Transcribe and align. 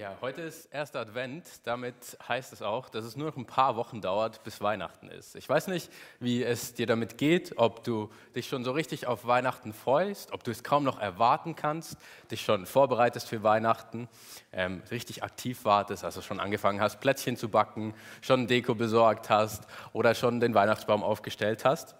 Ja, 0.00 0.16
heute 0.22 0.40
ist 0.40 0.72
erster 0.72 1.00
Advent. 1.00 1.44
Damit 1.64 2.16
heißt 2.26 2.54
es 2.54 2.62
auch, 2.62 2.88
dass 2.88 3.04
es 3.04 3.16
nur 3.16 3.26
noch 3.26 3.36
ein 3.36 3.44
paar 3.44 3.76
Wochen 3.76 4.00
dauert, 4.00 4.42
bis 4.44 4.62
Weihnachten 4.62 5.08
ist. 5.08 5.36
Ich 5.36 5.46
weiß 5.46 5.66
nicht, 5.66 5.92
wie 6.20 6.42
es 6.42 6.72
dir 6.72 6.86
damit 6.86 7.18
geht, 7.18 7.58
ob 7.58 7.84
du 7.84 8.08
dich 8.34 8.48
schon 8.48 8.64
so 8.64 8.72
richtig 8.72 9.06
auf 9.06 9.26
Weihnachten 9.26 9.74
freust, 9.74 10.32
ob 10.32 10.42
du 10.42 10.52
es 10.52 10.64
kaum 10.64 10.84
noch 10.84 10.98
erwarten 10.98 11.54
kannst, 11.54 11.98
dich 12.30 12.40
schon 12.40 12.64
vorbereitest 12.64 13.28
für 13.28 13.42
Weihnachten, 13.42 14.08
ähm, 14.54 14.82
richtig 14.90 15.22
aktiv 15.22 15.66
wartest, 15.66 16.02
also 16.02 16.22
schon 16.22 16.40
angefangen 16.40 16.80
hast, 16.80 17.00
Plätzchen 17.00 17.36
zu 17.36 17.50
backen, 17.50 17.92
schon 18.22 18.46
Deko 18.46 18.74
besorgt 18.74 19.28
hast 19.28 19.64
oder 19.92 20.14
schon 20.14 20.40
den 20.40 20.54
Weihnachtsbaum 20.54 21.02
aufgestellt 21.02 21.66
hast. 21.66 21.94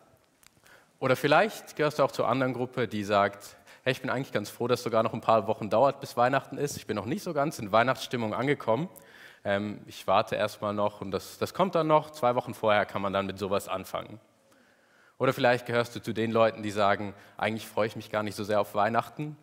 Oder 1.01 1.17
vielleicht 1.17 1.77
gehörst 1.77 1.99
du 1.99 2.03
auch 2.05 2.13
zur 2.13 2.29
anderen 2.29 2.55
Gruppe, 2.55 2.89
die 2.89 3.05
sagt, 3.05 3.59
hey, 3.83 3.93
ich 3.93 4.01
bin 4.01 4.11
eigentlich 4.11 4.33
ganz 4.33 4.51
froh, 4.51 4.69
dass 4.69 4.83
sogar 4.83 5.03
noch 5.03 5.15
ein 5.15 5.21
paar 5.21 5.47
Wochen 5.47 5.71
dauert, 5.71 6.01
bis 6.01 6.17
Weihnachten 6.17 6.59
ist. 6.59 6.77
Ich 6.77 6.87
bin 6.87 6.97
noch 6.97 7.07
nicht 7.07 7.23
so 7.23 7.33
ganz 7.33 7.59
in 7.59 7.73
Weihnachtsstimmung 7.73 8.35
angekommen. 8.35 8.89
Ähm, 9.45 9.81
ich 9.87 10.07
warte 10.07 10.37
erstmal 10.37 10.75
noch 10.75 11.01
und 11.01 11.11
das, 11.11 11.39
das 11.39 11.55
kommt 11.55 11.75
dann 11.75 11.87
noch. 11.87 12.11
Zwei 12.11 12.35
Wochen 12.35 12.55
vorher 12.55 12.85
kann 12.85 13.03
man 13.03 13.13
dann 13.13 13.27
mit 13.27 13.39
sowas 13.39 13.69
anfangen. 13.69 14.21
Oder 15.19 15.33
vielleicht 15.33 15.67
gehörst 15.67 15.95
du 15.97 16.01
zu 16.01 16.13
den 16.13 16.31
Leuten, 16.31 16.63
die 16.63 16.71
sagen, 16.71 17.15
eigentlich 17.37 17.67
freue 17.67 17.87
ich 17.87 17.97
mich 17.97 18.11
gar 18.11 18.23
nicht 18.23 18.35
so 18.35 18.45
sehr 18.45 18.61
auf 18.61 18.75
Weihnachten. 18.75 19.37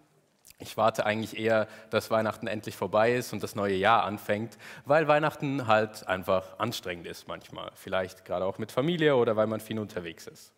Ich 0.59 0.75
warte 0.75 1.05
eigentlich 1.05 1.37
eher, 1.37 1.67
dass 1.91 2.09
Weihnachten 2.09 2.47
endlich 2.47 2.75
vorbei 2.75 3.13
ist 3.13 3.31
und 3.31 3.43
das 3.43 3.53
neue 3.53 3.75
Jahr 3.75 4.03
anfängt, 4.03 4.57
weil 4.85 5.07
Weihnachten 5.07 5.67
halt 5.67 6.07
einfach 6.07 6.57
anstrengend 6.57 7.05
ist 7.05 7.27
manchmal. 7.27 7.69
Vielleicht 7.75 8.25
gerade 8.25 8.45
auch 8.45 8.57
mit 8.57 8.71
Familie 8.71 9.15
oder 9.15 9.35
weil 9.35 9.45
man 9.45 9.59
viel 9.59 9.77
unterwegs 9.77 10.25
ist. 10.25 10.51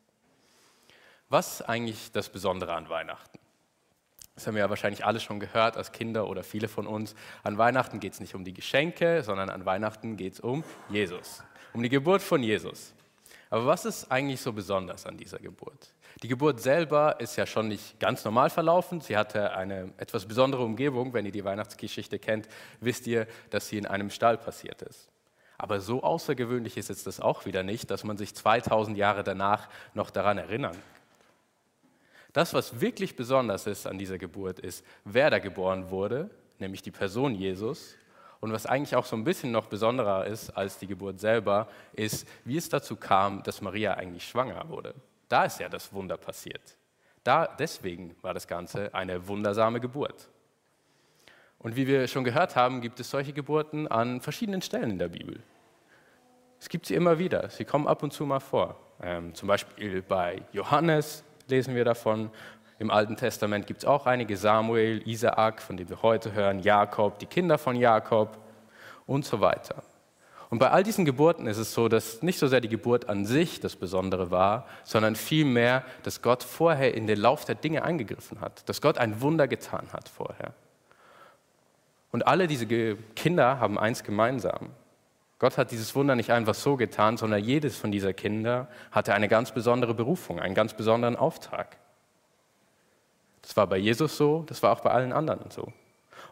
Was 1.28 1.62
eigentlich 1.62 2.14
das 2.14 2.30
Besondere 2.30 2.74
an 2.74 2.88
Weihnachten? 2.90 3.40
Das 4.40 4.48
haben 4.48 4.56
wir 4.56 4.62
ja 4.62 4.70
wahrscheinlich 4.70 5.04
alle 5.04 5.20
schon 5.20 5.42
gehört 5.42 5.76
als 5.76 5.92
Kinder 5.92 6.30
oder 6.30 6.44
viele 6.44 6.70
von 6.70 6.88
uns. 6.88 7.14
An 7.44 7.58
Weihnachten 7.58 8.00
geht 8.00 8.14
es 8.14 8.22
nicht 8.22 8.36
um 8.36 8.46
die 8.46 8.54
Geschenke, 8.54 9.22
sondern 9.22 9.50
an 9.50 9.66
Weihnachten 9.66 10.16
geht 10.16 10.36
es 10.36 10.40
um 10.40 10.64
Jesus, 10.88 11.44
um 11.74 11.84
die 11.84 11.90
Geburt 11.90 12.22
von 12.22 12.42
Jesus. 12.42 12.94
Aber 13.50 13.66
was 13.66 13.84
ist 13.84 14.10
eigentlich 14.10 14.40
so 14.40 14.54
besonders 14.54 15.06
an 15.06 15.18
dieser 15.18 15.40
Geburt? 15.40 15.94
Die 16.24 16.30
Geburt 16.30 16.62
selber 16.62 17.20
ist 17.20 17.36
ja 17.36 17.46
schon 17.46 17.68
nicht 17.68 18.00
ganz 18.00 18.24
normal 18.24 18.50
verlaufen. 18.50 19.02
Sie 19.02 19.18
hatte 19.18 19.52
eine 19.58 19.92
etwas 19.98 20.26
besondere 20.26 20.64
Umgebung. 20.64 21.14
Wenn 21.14 21.26
ihr 21.26 21.34
die 21.34 21.44
Weihnachtsgeschichte 21.44 22.18
kennt, 22.18 22.48
wisst 22.80 23.08
ihr, 23.08 23.28
dass 23.50 23.68
sie 23.68 23.78
in 23.78 23.88
einem 23.88 24.10
Stall 24.10 24.38
passiert 24.38 24.82
ist. 24.84 25.10
Aber 25.58 25.82
so 25.82 26.02
außergewöhnlich 26.02 26.78
ist 26.78 26.90
es 26.90 27.04
das 27.04 27.20
auch 27.20 27.46
wieder 27.46 27.64
nicht, 27.64 27.92
dass 27.92 28.06
man 28.06 28.16
sich 28.16 28.34
2000 28.34 28.98
Jahre 28.98 29.26
danach 29.26 29.68
noch 29.94 30.12
daran 30.12 30.38
erinnern 30.38 30.78
das, 32.40 32.54
was 32.54 32.80
wirklich 32.80 33.18
besonders 33.18 33.68
ist 33.68 33.86
an 33.86 33.98
dieser 33.98 34.18
Geburt, 34.18 34.60
ist, 34.60 34.86
wer 35.04 35.30
da 35.30 35.40
geboren 35.40 35.90
wurde, 35.90 36.30
nämlich 36.58 36.82
die 36.82 36.90
Person 36.90 37.36
Jesus. 37.36 37.98
Und 38.40 38.54
was 38.54 38.66
eigentlich 38.66 38.96
auch 38.96 39.04
so 39.04 39.18
ein 39.18 39.26
bisschen 39.26 39.52
noch 39.52 39.66
besonderer 39.66 40.26
ist 40.26 40.50
als 40.52 40.78
die 40.78 40.88
Geburt 40.88 41.20
selber, 41.20 41.68
ist, 41.92 42.26
wie 42.46 42.56
es 42.56 42.70
dazu 42.70 42.96
kam, 42.96 43.44
dass 43.44 43.60
Maria 43.60 43.96
eigentlich 43.96 44.26
schwanger 44.26 44.70
wurde. 44.70 44.96
Da 45.28 45.44
ist 45.44 45.60
ja 45.60 45.68
das 45.68 45.92
Wunder 45.92 46.16
passiert. 46.16 46.78
Da, 47.26 47.46
deswegen 47.46 48.16
war 48.22 48.34
das 48.34 48.48
Ganze 48.48 48.94
eine 48.94 49.28
wundersame 49.28 49.82
Geburt. 49.82 50.30
Und 51.58 51.76
wie 51.76 51.88
wir 51.88 52.08
schon 52.08 52.24
gehört 52.24 52.56
haben, 52.56 52.80
gibt 52.80 53.02
es 53.02 53.10
solche 53.10 53.34
Geburten 53.34 53.86
an 53.86 54.22
verschiedenen 54.22 54.62
Stellen 54.62 54.92
in 54.92 55.00
der 55.00 55.10
Bibel. 55.10 55.44
Es 56.58 56.70
gibt 56.70 56.86
sie 56.86 56.96
immer 56.96 57.20
wieder. 57.20 57.50
Sie 57.50 57.66
kommen 57.66 57.86
ab 57.86 58.02
und 58.02 58.14
zu 58.14 58.26
mal 58.26 58.40
vor. 58.40 58.80
Ähm, 59.02 59.36
zum 59.36 59.50
Beispiel 59.50 60.02
bei 60.02 60.42
Johannes, 60.54 61.26
lesen 61.50 61.76
wir 61.76 61.86
davon. 61.86 62.30
Im 62.80 62.92
Alten 62.92 63.18
Testament 63.18 63.68
gibt 63.68 63.80
es 63.80 63.86
auch 63.86 64.06
einige, 64.06 64.38
Samuel, 64.38 65.02
Isaak, 65.06 65.62
von 65.62 65.76
denen 65.76 65.90
wir 65.90 66.02
heute 66.02 66.34
hören, 66.34 66.60
Jakob, 66.60 67.20
die 67.20 67.26
Kinder 67.26 67.58
von 67.58 67.76
Jakob 67.76 68.38
und 69.06 69.26
so 69.26 69.42
weiter. 69.42 69.84
Und 70.50 70.58
bei 70.58 70.72
all 70.72 70.82
diesen 70.82 71.06
Geburten 71.06 71.46
ist 71.46 71.58
es 71.58 71.74
so, 71.74 71.90
dass 71.90 72.24
nicht 72.24 72.40
so 72.40 72.48
sehr 72.48 72.62
die 72.62 72.70
Geburt 72.70 73.08
an 73.08 73.26
sich 73.26 73.60
das 73.60 73.76
Besondere 73.76 74.32
war, 74.32 74.66
sondern 74.84 75.16
vielmehr, 75.16 75.84
dass 76.04 76.22
Gott 76.22 76.42
vorher 76.42 76.96
in 76.96 77.06
den 77.06 77.20
Lauf 77.20 77.46
der 77.46 77.56
Dinge 77.56 77.84
eingegriffen 77.84 78.42
hat, 78.42 78.68
dass 78.68 78.82
Gott 78.82 78.98
ein 78.98 79.22
Wunder 79.22 79.48
getan 79.48 79.88
hat 79.94 80.10
vorher. 80.10 80.54
Und 82.12 82.26
alle 82.26 82.48
diese 82.48 82.66
Kinder 83.16 83.60
haben 83.60 83.78
eins 83.78 84.04
gemeinsam. 84.04 84.70
Gott 85.40 85.58
hat 85.58 85.72
dieses 85.72 85.96
Wunder 85.96 86.16
nicht 86.16 86.32
einfach 86.32 86.54
so 86.54 86.76
getan, 86.76 87.16
sondern 87.16 87.42
jedes 87.42 87.78
von 87.78 87.92
dieser 87.92 88.14
Kinder 88.14 88.68
hatte 88.92 89.14
eine 89.14 89.30
ganz 89.30 89.54
besondere 89.54 89.94
Berufung, 89.94 90.40
einen 90.40 90.54
ganz 90.54 90.74
besonderen 90.74 91.16
Auftrag. 91.16 91.78
Das 93.42 93.56
war 93.56 93.66
bei 93.68 93.78
Jesus 93.78 94.18
so, 94.18 94.44
das 94.48 94.62
war 94.62 94.74
auch 94.74 94.82
bei 94.82 94.92
allen 94.92 95.14
anderen 95.14 95.50
so. 95.50 95.72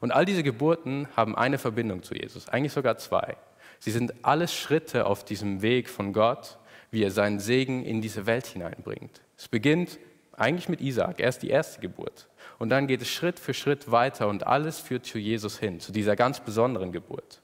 Und 0.02 0.12
all 0.12 0.26
diese 0.26 0.44
Geburten 0.44 1.08
haben 1.16 1.36
eine 1.36 1.58
Verbindung 1.58 2.04
zu 2.04 2.14
Jesus, 2.16 2.50
eigentlich 2.50 2.74
sogar 2.74 2.98
zwei. 2.98 3.38
Sie 3.80 3.92
sind 3.92 4.14
alles 4.24 4.54
Schritte 4.54 5.06
auf 5.06 5.24
diesem 5.24 5.62
Weg 5.62 5.90
von 5.90 6.12
Gott, 6.12 6.58
wie 6.92 7.04
er 7.04 7.12
seinen 7.12 7.40
Segen 7.40 7.84
in 7.84 8.02
diese 8.02 8.26
Welt 8.26 8.46
hineinbringt. 8.46 9.22
Es 9.38 9.48
beginnt 9.48 10.00
eigentlich 10.34 10.68
mit 10.68 10.82
Isaak, 10.82 11.20
er 11.20 11.30
ist 11.30 11.40
die 11.40 11.50
erste 11.50 11.80
Geburt. 11.80 12.28
Und 12.60 12.70
dann 12.70 12.88
geht 12.88 13.02
es 13.02 13.08
Schritt 13.08 13.40
für 13.40 13.54
Schritt 13.54 13.90
weiter 13.90 14.28
und 14.28 14.46
alles 14.46 14.80
führt 14.80 15.06
zu 15.06 15.18
Jesus 15.18 15.58
hin, 15.58 15.80
zu 15.80 15.92
dieser 15.92 16.16
ganz 16.16 16.42
besonderen 16.42 16.92
Geburt. 16.92 17.42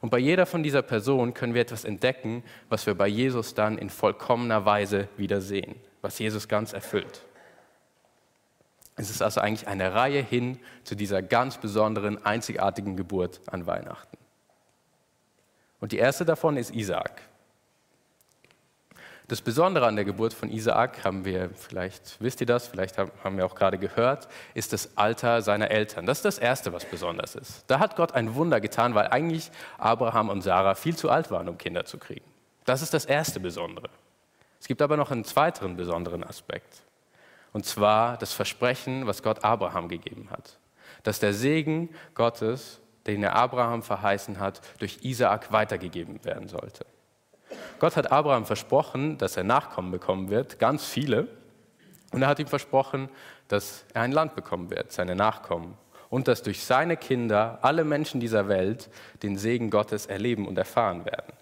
Und 0.00 0.10
bei 0.10 0.18
jeder 0.18 0.46
von 0.46 0.62
dieser 0.62 0.82
Personen 0.82 1.34
können 1.34 1.54
wir 1.54 1.62
etwas 1.62 1.84
entdecken, 1.84 2.42
was 2.68 2.86
wir 2.86 2.94
bei 2.94 3.08
Jesus 3.08 3.54
dann 3.54 3.78
in 3.78 3.90
vollkommener 3.90 4.64
Weise 4.64 5.08
wieder 5.16 5.40
sehen, 5.40 5.76
was 6.02 6.18
Jesus 6.18 6.48
ganz 6.48 6.72
erfüllt. 6.72 7.22
Es 8.96 9.10
ist 9.10 9.22
also 9.22 9.40
eigentlich 9.40 9.68
eine 9.68 9.94
Reihe 9.94 10.22
hin 10.22 10.58
zu 10.84 10.94
dieser 10.94 11.22
ganz 11.22 11.58
besonderen, 11.58 12.24
einzigartigen 12.24 12.96
Geburt 12.96 13.40
an 13.46 13.66
Weihnachten. 13.66 14.16
Und 15.80 15.92
die 15.92 15.98
erste 15.98 16.24
davon 16.24 16.56
ist 16.56 16.74
Isaak. 16.74 17.20
Das 19.28 19.42
Besondere 19.42 19.86
an 19.86 19.96
der 19.96 20.04
Geburt 20.04 20.32
von 20.32 20.50
Isaak, 20.50 21.04
haben 21.04 21.24
wir, 21.24 21.50
vielleicht 21.50 22.20
wisst 22.20 22.40
ihr 22.40 22.46
das, 22.46 22.68
vielleicht 22.68 22.96
haben 22.96 23.36
wir 23.36 23.44
auch 23.44 23.56
gerade 23.56 23.76
gehört, 23.76 24.28
ist 24.54 24.72
das 24.72 24.96
Alter 24.96 25.42
seiner 25.42 25.72
Eltern. 25.72 26.06
Das 26.06 26.18
ist 26.18 26.24
das 26.24 26.38
Erste, 26.38 26.72
was 26.72 26.84
besonders 26.84 27.34
ist. 27.34 27.64
Da 27.66 27.80
hat 27.80 27.96
Gott 27.96 28.12
ein 28.12 28.36
Wunder 28.36 28.60
getan, 28.60 28.94
weil 28.94 29.08
eigentlich 29.08 29.50
Abraham 29.78 30.28
und 30.28 30.42
Sarah 30.42 30.76
viel 30.76 30.94
zu 30.94 31.10
alt 31.10 31.32
waren, 31.32 31.48
um 31.48 31.58
Kinder 31.58 31.84
zu 31.84 31.98
kriegen. 31.98 32.24
Das 32.66 32.82
ist 32.82 32.94
das 32.94 33.04
erste 33.04 33.40
Besondere. 33.40 33.88
Es 34.60 34.68
gibt 34.68 34.80
aber 34.80 34.96
noch 34.96 35.10
einen 35.10 35.24
zweiten 35.24 35.76
besonderen 35.76 36.22
Aspekt. 36.22 36.82
Und 37.52 37.66
zwar 37.66 38.18
das 38.18 38.32
Versprechen, 38.32 39.08
was 39.08 39.24
Gott 39.24 39.42
Abraham 39.42 39.88
gegeben 39.88 40.28
hat. 40.30 40.58
Dass 41.02 41.18
der 41.18 41.32
Segen 41.32 41.88
Gottes, 42.14 42.80
den 43.08 43.24
er 43.24 43.34
Abraham 43.34 43.82
verheißen 43.82 44.38
hat, 44.38 44.60
durch 44.78 44.98
Isaak 45.02 45.50
weitergegeben 45.50 46.24
werden 46.24 46.46
sollte. 46.46 46.86
Gott 47.78 47.96
hat 47.96 48.10
Abraham 48.10 48.46
versprochen, 48.46 49.18
dass 49.18 49.36
er 49.36 49.44
Nachkommen 49.44 49.90
bekommen 49.90 50.30
wird, 50.30 50.58
ganz 50.58 50.84
viele. 50.84 51.28
Und 52.12 52.22
er 52.22 52.28
hat 52.28 52.38
ihm 52.38 52.46
versprochen, 52.46 53.08
dass 53.48 53.84
er 53.92 54.02
ein 54.02 54.12
Land 54.12 54.34
bekommen 54.34 54.70
wird, 54.70 54.92
seine 54.92 55.14
Nachkommen. 55.14 55.76
Und 56.08 56.28
dass 56.28 56.42
durch 56.42 56.64
seine 56.64 56.96
Kinder 56.96 57.58
alle 57.62 57.84
Menschen 57.84 58.20
dieser 58.20 58.48
Welt 58.48 58.88
den 59.22 59.36
Segen 59.36 59.70
Gottes 59.70 60.06
erleben 60.06 60.46
und 60.46 60.56
erfahren 60.56 61.04
werden. 61.04 61.32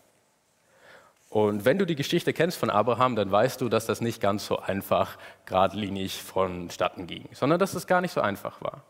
Und 1.28 1.64
wenn 1.64 1.78
du 1.78 1.84
die 1.84 1.96
Geschichte 1.96 2.32
kennst 2.32 2.58
von 2.58 2.70
Abraham, 2.70 3.16
dann 3.16 3.30
weißt 3.30 3.60
du, 3.60 3.68
dass 3.68 3.86
das 3.86 4.00
nicht 4.00 4.20
ganz 4.20 4.46
so 4.46 4.60
einfach 4.60 5.18
geradlinig 5.46 6.22
vonstatten 6.22 7.08
ging, 7.08 7.28
sondern 7.32 7.58
dass 7.58 7.74
es 7.74 7.88
gar 7.88 8.00
nicht 8.00 8.12
so 8.12 8.20
einfach 8.20 8.62
war. 8.62 8.84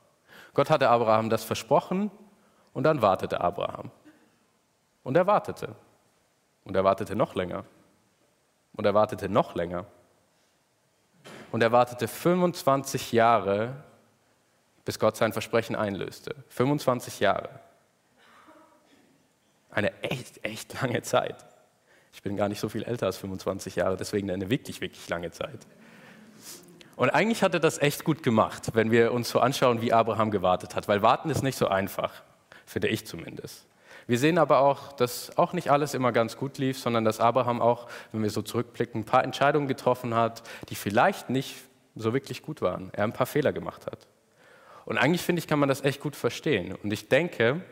Gott 0.53 0.71
hatte 0.71 0.91
Abraham 0.91 1.31
das 1.31 1.43
versprochen 1.43 2.11
und 2.75 2.85
dann 2.85 3.01
wartete 3.01 3.41
Abraham. 3.41 3.91
Und 5.03 5.17
er 5.17 5.27
wartete. 5.27 5.75
Und 6.65 6.77
er 6.77 6.85
wartete 6.85 7.15
noch 7.15 7.35
länger. 7.35 7.65
Und 8.75 8.85
er 8.85 8.95
wartete 8.95 9.29
noch 9.29 9.55
länger. 9.55 9.87
Und 11.53 11.63
er 11.63 11.73
wartete 11.73 12.09
25 12.09 13.13
Jahre, 13.13 13.77
bis 14.85 14.99
Gott 14.99 15.17
sein 15.17 15.33
Versprechen 15.33 15.77
einlöste. 15.77 16.35
25 16.49 17.21
Jahre. 17.21 17.49
Eine 19.71 19.93
echt, 20.03 20.45
echt 20.45 20.81
lange 20.81 21.03
Zeit. 21.03 21.37
Ich 22.13 22.23
bin 22.23 22.37
gar 22.37 22.49
nicht 22.49 22.61
so 22.61 22.69
viel 22.69 22.85
älter 22.85 23.07
als 23.07 23.19
25 23.19 23.77
Jahre, 23.77 23.97
deswegen 23.97 24.31
eine 24.31 24.51
wirklich, 24.51 24.81
wirklich 24.81 25.09
lange 25.09 25.31
Zeit. 25.31 25.67
Und 26.97 27.11
eigentlich 27.11 27.43
hat 27.43 27.55
er 27.55 27.61
das 27.61 27.79
echt 27.79 28.05
gut 28.05 28.23
gemacht, 28.23 28.71
wenn 28.75 28.93
wir 28.93 29.13
uns 29.13 29.29
so 29.29 29.41
anschauen, 29.41 29.81
wie 29.81 29.93
Abraham 29.93 30.31
gewartet 30.31 30.77
hat, 30.77 30.87
weil 30.87 31.03
warten 31.03 31.29
ist 31.31 31.43
nicht 31.43 31.59
so 31.59 31.67
einfach, 31.67 32.23
finde 32.67 32.89
ich 32.89 33.05
zumindest. 33.05 33.67
Wir 34.07 34.19
sehen 34.19 34.39
aber 34.39 34.61
auch, 34.61 34.93
dass 34.93 35.37
auch 35.39 35.53
nicht 35.53 35.71
alles 35.71 35.95
immer 35.95 36.13
ganz 36.13 36.37
gut 36.37 36.59
lief, 36.59 36.79
sondern 36.79 37.05
dass 37.05 37.21
Abraham 37.21 37.63
auch, 37.63 37.89
wenn 38.13 38.23
wir 38.23 38.31
so 38.31 38.43
zurückblicken, 38.43 39.03
ein 39.03 39.05
paar 39.05 39.25
Entscheidungen 39.25 39.69
getroffen 39.69 40.15
hat, 40.15 40.43
die 40.69 40.75
vielleicht 40.75 41.31
nicht 41.31 41.57
so 41.97 42.13
wirklich 42.13 42.43
gut 42.43 42.61
waren. 42.61 42.91
Er 42.93 43.05
ein 43.05 43.13
paar 43.13 43.27
Fehler 43.27 43.53
gemacht 43.53 43.87
hat. 43.87 44.07
Und 44.85 44.99
eigentlich 44.99 45.23
finde 45.23 45.41
ich, 45.41 45.47
kann 45.47 45.59
man 45.59 45.69
das 45.69 45.83
echt 45.83 46.01
gut 46.01 46.17
verstehen. 46.17 46.75
Und 46.83 46.93
ich 46.93 47.09
denke, 47.09 47.63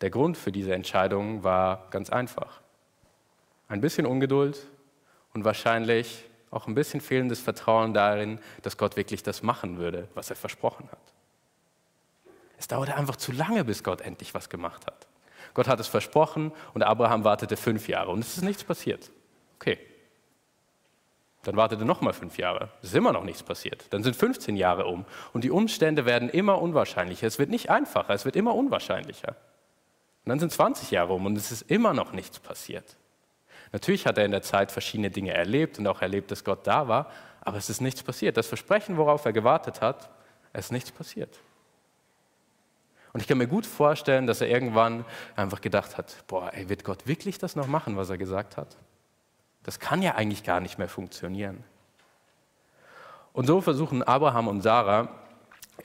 der 0.00 0.10
Grund 0.10 0.36
für 0.36 0.52
diese 0.52 0.74
Entscheidung 0.74 1.44
war 1.44 1.88
ganz 1.90 2.10
einfach. 2.10 2.60
Ein 3.68 3.80
bisschen 3.80 4.06
Ungeduld 4.06 4.66
und 5.34 5.44
wahrscheinlich 5.44 6.24
auch 6.50 6.66
ein 6.66 6.74
bisschen 6.74 7.00
fehlendes 7.00 7.40
Vertrauen 7.40 7.94
darin, 7.94 8.38
dass 8.62 8.76
Gott 8.76 8.96
wirklich 8.96 9.22
das 9.22 9.42
machen 9.42 9.78
würde, 9.78 10.08
was 10.14 10.30
er 10.30 10.36
versprochen 10.36 10.88
hat. 10.90 10.98
Es 12.58 12.68
dauerte 12.68 12.94
einfach 12.94 13.16
zu 13.16 13.32
lange, 13.32 13.64
bis 13.64 13.82
Gott 13.82 14.02
endlich 14.02 14.34
was 14.34 14.48
gemacht 14.48 14.86
hat. 14.86 15.06
Gott 15.54 15.68
hat 15.68 15.80
es 15.80 15.88
versprochen 15.88 16.52
und 16.74 16.82
Abraham 16.82 17.24
wartete 17.24 17.56
fünf 17.56 17.88
Jahre 17.88 18.10
und 18.10 18.20
es 18.20 18.36
ist 18.36 18.42
nichts 18.42 18.64
passiert. 18.64 19.10
Okay. 19.56 19.78
Dann 21.44 21.56
wartete 21.56 21.84
nochmal 21.84 22.12
fünf 22.12 22.38
Jahre. 22.38 22.70
Es 22.82 22.90
ist 22.90 22.94
immer 22.94 23.12
noch 23.12 23.24
nichts 23.24 23.42
passiert. 23.42 23.86
Dann 23.90 24.04
sind 24.04 24.14
15 24.14 24.56
Jahre 24.56 24.86
um 24.86 25.04
und 25.32 25.42
die 25.42 25.50
Umstände 25.50 26.06
werden 26.06 26.28
immer 26.28 26.62
unwahrscheinlicher. 26.62 27.26
Es 27.26 27.38
wird 27.38 27.50
nicht 27.50 27.68
einfacher, 27.68 28.14
es 28.14 28.24
wird 28.24 28.36
immer 28.36 28.54
unwahrscheinlicher. 28.54 29.36
Und 30.24 30.28
dann 30.28 30.38
sind 30.38 30.52
20 30.52 30.92
Jahre 30.92 31.12
um 31.12 31.26
und 31.26 31.36
es 31.36 31.50
ist 31.50 31.62
immer 31.62 31.94
noch 31.94 32.12
nichts 32.12 32.38
passiert. 32.38 32.96
Natürlich 33.72 34.06
hat 34.06 34.18
er 34.18 34.24
in 34.24 34.30
der 34.30 34.42
Zeit 34.42 34.70
verschiedene 34.70 35.10
Dinge 35.10 35.32
erlebt 35.32 35.78
und 35.78 35.86
auch 35.86 36.00
erlebt, 36.00 36.30
dass 36.30 36.44
Gott 36.44 36.66
da 36.66 36.86
war, 36.86 37.10
aber 37.40 37.56
es 37.56 37.70
ist 37.70 37.80
nichts 37.80 38.02
passiert. 38.02 38.36
Das 38.36 38.46
Versprechen, 38.46 38.96
worauf 38.96 39.24
er 39.24 39.32
gewartet 39.32 39.80
hat, 39.80 40.10
es 40.52 40.66
ist 40.66 40.72
nichts 40.72 40.92
passiert. 40.92 41.40
Und 43.12 43.20
ich 43.20 43.28
kann 43.28 43.38
mir 43.38 43.46
gut 43.46 43.66
vorstellen, 43.66 44.26
dass 44.26 44.40
er 44.40 44.48
irgendwann 44.48 45.04
einfach 45.36 45.60
gedacht 45.60 45.98
hat, 45.98 46.24
boah, 46.26 46.50
ey, 46.54 46.68
wird 46.68 46.84
Gott 46.84 47.06
wirklich 47.06 47.38
das 47.38 47.56
noch 47.56 47.66
machen, 47.66 47.96
was 47.96 48.08
er 48.08 48.18
gesagt 48.18 48.56
hat? 48.56 48.76
Das 49.64 49.78
kann 49.78 50.02
ja 50.02 50.14
eigentlich 50.14 50.44
gar 50.44 50.60
nicht 50.60 50.78
mehr 50.78 50.88
funktionieren. 50.88 51.62
Und 53.32 53.46
so 53.46 53.60
versuchen 53.60 54.02
Abraham 54.02 54.48
und 54.48 54.62
Sarah 54.62 55.08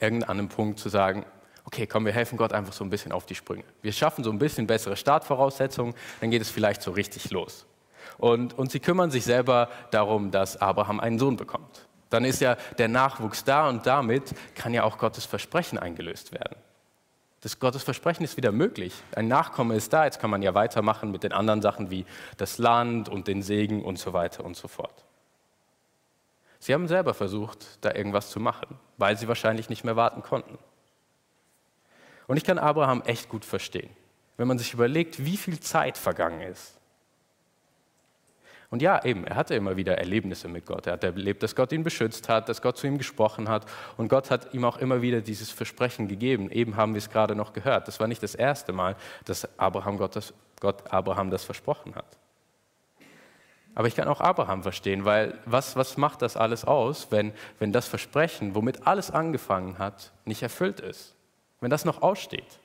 irgendeinem 0.00 0.48
Punkt 0.48 0.78
zu 0.78 0.88
sagen, 0.88 1.24
okay, 1.64 1.86
komm, 1.86 2.04
wir 2.04 2.12
helfen 2.12 2.38
Gott 2.38 2.52
einfach 2.52 2.72
so 2.72 2.84
ein 2.84 2.90
bisschen 2.90 3.12
auf 3.12 3.26
die 3.26 3.34
Sprünge. 3.34 3.64
Wir 3.82 3.92
schaffen 3.92 4.24
so 4.24 4.30
ein 4.30 4.38
bisschen 4.38 4.66
bessere 4.66 4.96
Startvoraussetzungen, 4.96 5.94
dann 6.20 6.30
geht 6.30 6.42
es 6.42 6.50
vielleicht 6.50 6.82
so 6.82 6.92
richtig 6.92 7.30
los. 7.30 7.66
Und, 8.16 8.56
und 8.58 8.70
sie 8.70 8.80
kümmern 8.80 9.10
sich 9.10 9.24
selber 9.24 9.68
darum, 9.90 10.30
dass 10.30 10.56
Abraham 10.56 10.98
einen 10.98 11.18
Sohn 11.18 11.36
bekommt. 11.36 11.86
Dann 12.10 12.24
ist 12.24 12.40
ja 12.40 12.56
der 12.78 12.88
Nachwuchs 12.88 13.44
da 13.44 13.68
und 13.68 13.86
damit 13.86 14.34
kann 14.54 14.72
ja 14.72 14.82
auch 14.82 14.96
Gottes 14.96 15.26
Versprechen 15.26 15.78
eingelöst 15.78 16.32
werden. 16.32 16.56
Das 17.40 17.60
Gottes 17.60 17.84
Versprechen 17.84 18.24
ist 18.24 18.36
wieder 18.36 18.50
möglich. 18.50 18.94
Ein 19.14 19.28
Nachkomme 19.28 19.76
ist 19.76 19.92
da, 19.92 20.04
jetzt 20.04 20.18
kann 20.18 20.30
man 20.30 20.42
ja 20.42 20.54
weitermachen 20.54 21.12
mit 21.12 21.22
den 21.22 21.32
anderen 21.32 21.62
Sachen 21.62 21.90
wie 21.90 22.04
das 22.36 22.58
Land 22.58 23.08
und 23.08 23.28
den 23.28 23.42
Segen 23.42 23.84
und 23.84 23.98
so 23.98 24.12
weiter 24.12 24.44
und 24.44 24.56
so 24.56 24.66
fort. 24.66 25.04
Sie 26.58 26.74
haben 26.74 26.88
selber 26.88 27.14
versucht, 27.14 27.78
da 27.82 27.94
irgendwas 27.94 28.30
zu 28.30 28.40
machen, 28.40 28.78
weil 28.96 29.16
sie 29.16 29.28
wahrscheinlich 29.28 29.68
nicht 29.68 29.84
mehr 29.84 29.94
warten 29.94 30.22
konnten. 30.22 30.58
Und 32.26 32.36
ich 32.36 32.44
kann 32.44 32.58
Abraham 32.58 33.02
echt 33.02 33.28
gut 33.28 33.44
verstehen, 33.44 33.90
wenn 34.36 34.48
man 34.48 34.58
sich 34.58 34.74
überlegt, 34.74 35.24
wie 35.24 35.36
viel 35.36 35.60
Zeit 35.60 35.96
vergangen 35.96 36.40
ist. 36.40 36.77
Und 38.70 38.82
ja, 38.82 39.02
eben, 39.02 39.24
er 39.24 39.36
hatte 39.36 39.54
immer 39.54 39.76
wieder 39.76 39.96
Erlebnisse 39.96 40.46
mit 40.46 40.66
Gott. 40.66 40.86
Er 40.86 40.94
hat 40.94 41.04
erlebt, 41.04 41.42
dass 41.42 41.56
Gott 41.56 41.72
ihn 41.72 41.84
beschützt 41.84 42.28
hat, 42.28 42.50
dass 42.50 42.60
Gott 42.60 42.76
zu 42.76 42.86
ihm 42.86 42.98
gesprochen 42.98 43.48
hat. 43.48 43.64
Und 43.96 44.08
Gott 44.08 44.30
hat 44.30 44.52
ihm 44.52 44.64
auch 44.64 44.76
immer 44.76 45.00
wieder 45.00 45.22
dieses 45.22 45.50
Versprechen 45.50 46.06
gegeben. 46.06 46.50
Eben 46.50 46.76
haben 46.76 46.92
wir 46.92 46.98
es 46.98 47.08
gerade 47.08 47.34
noch 47.34 47.54
gehört. 47.54 47.88
Das 47.88 47.98
war 47.98 48.08
nicht 48.08 48.22
das 48.22 48.34
erste 48.34 48.72
Mal, 48.72 48.96
dass 49.24 49.48
Abraham 49.58 49.96
Gott 49.96 50.16
das, 50.16 50.34
Gott 50.60 50.92
Abraham 50.92 51.30
das 51.30 51.44
versprochen 51.44 51.94
hat. 51.94 52.18
Aber 53.74 53.88
ich 53.88 53.94
kann 53.94 54.08
auch 54.08 54.20
Abraham 54.20 54.62
verstehen, 54.62 55.04
weil 55.04 55.38
was, 55.46 55.76
was 55.76 55.96
macht 55.96 56.20
das 56.20 56.36
alles 56.36 56.64
aus, 56.64 57.10
wenn, 57.10 57.32
wenn 57.58 57.72
das 57.72 57.86
Versprechen, 57.86 58.54
womit 58.54 58.86
alles 58.86 59.10
angefangen 59.10 59.78
hat, 59.78 60.12
nicht 60.24 60.42
erfüllt 60.42 60.80
ist? 60.80 61.14
Wenn 61.60 61.70
das 61.70 61.84
noch 61.84 62.02
aussteht? 62.02 62.58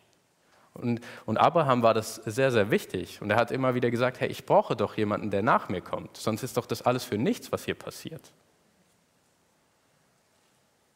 Und, 0.74 1.02
und 1.25 1.38
Abraham 1.38 1.84
war 1.84 1.94
das 1.94 2.16
sehr, 2.16 2.52
sehr 2.52 2.72
wichtig. 2.72 3.22
Und 3.22 3.30
er 3.30 3.38
hat 3.38 3.52
immer 3.52 3.75
wieder 3.75 3.92
gesagt, 3.92 4.20
hey, 4.20 4.30
ich 4.30 4.46
brauche 4.46 4.75
doch 4.75 4.98
jemanden, 4.98 5.30
der 5.30 5.44
nach 5.44 5.70
mir 5.70 5.81
kommt. 5.81 6.18
Sonst 6.18 6.44
ist 6.44 6.58
doch 6.58 6.66
das 6.66 6.81
alles 6.81 7.04
für 7.04 7.18
nichts, 7.18 7.52
was 7.52 7.66
hier 7.66 7.75
passiert. 7.75 8.31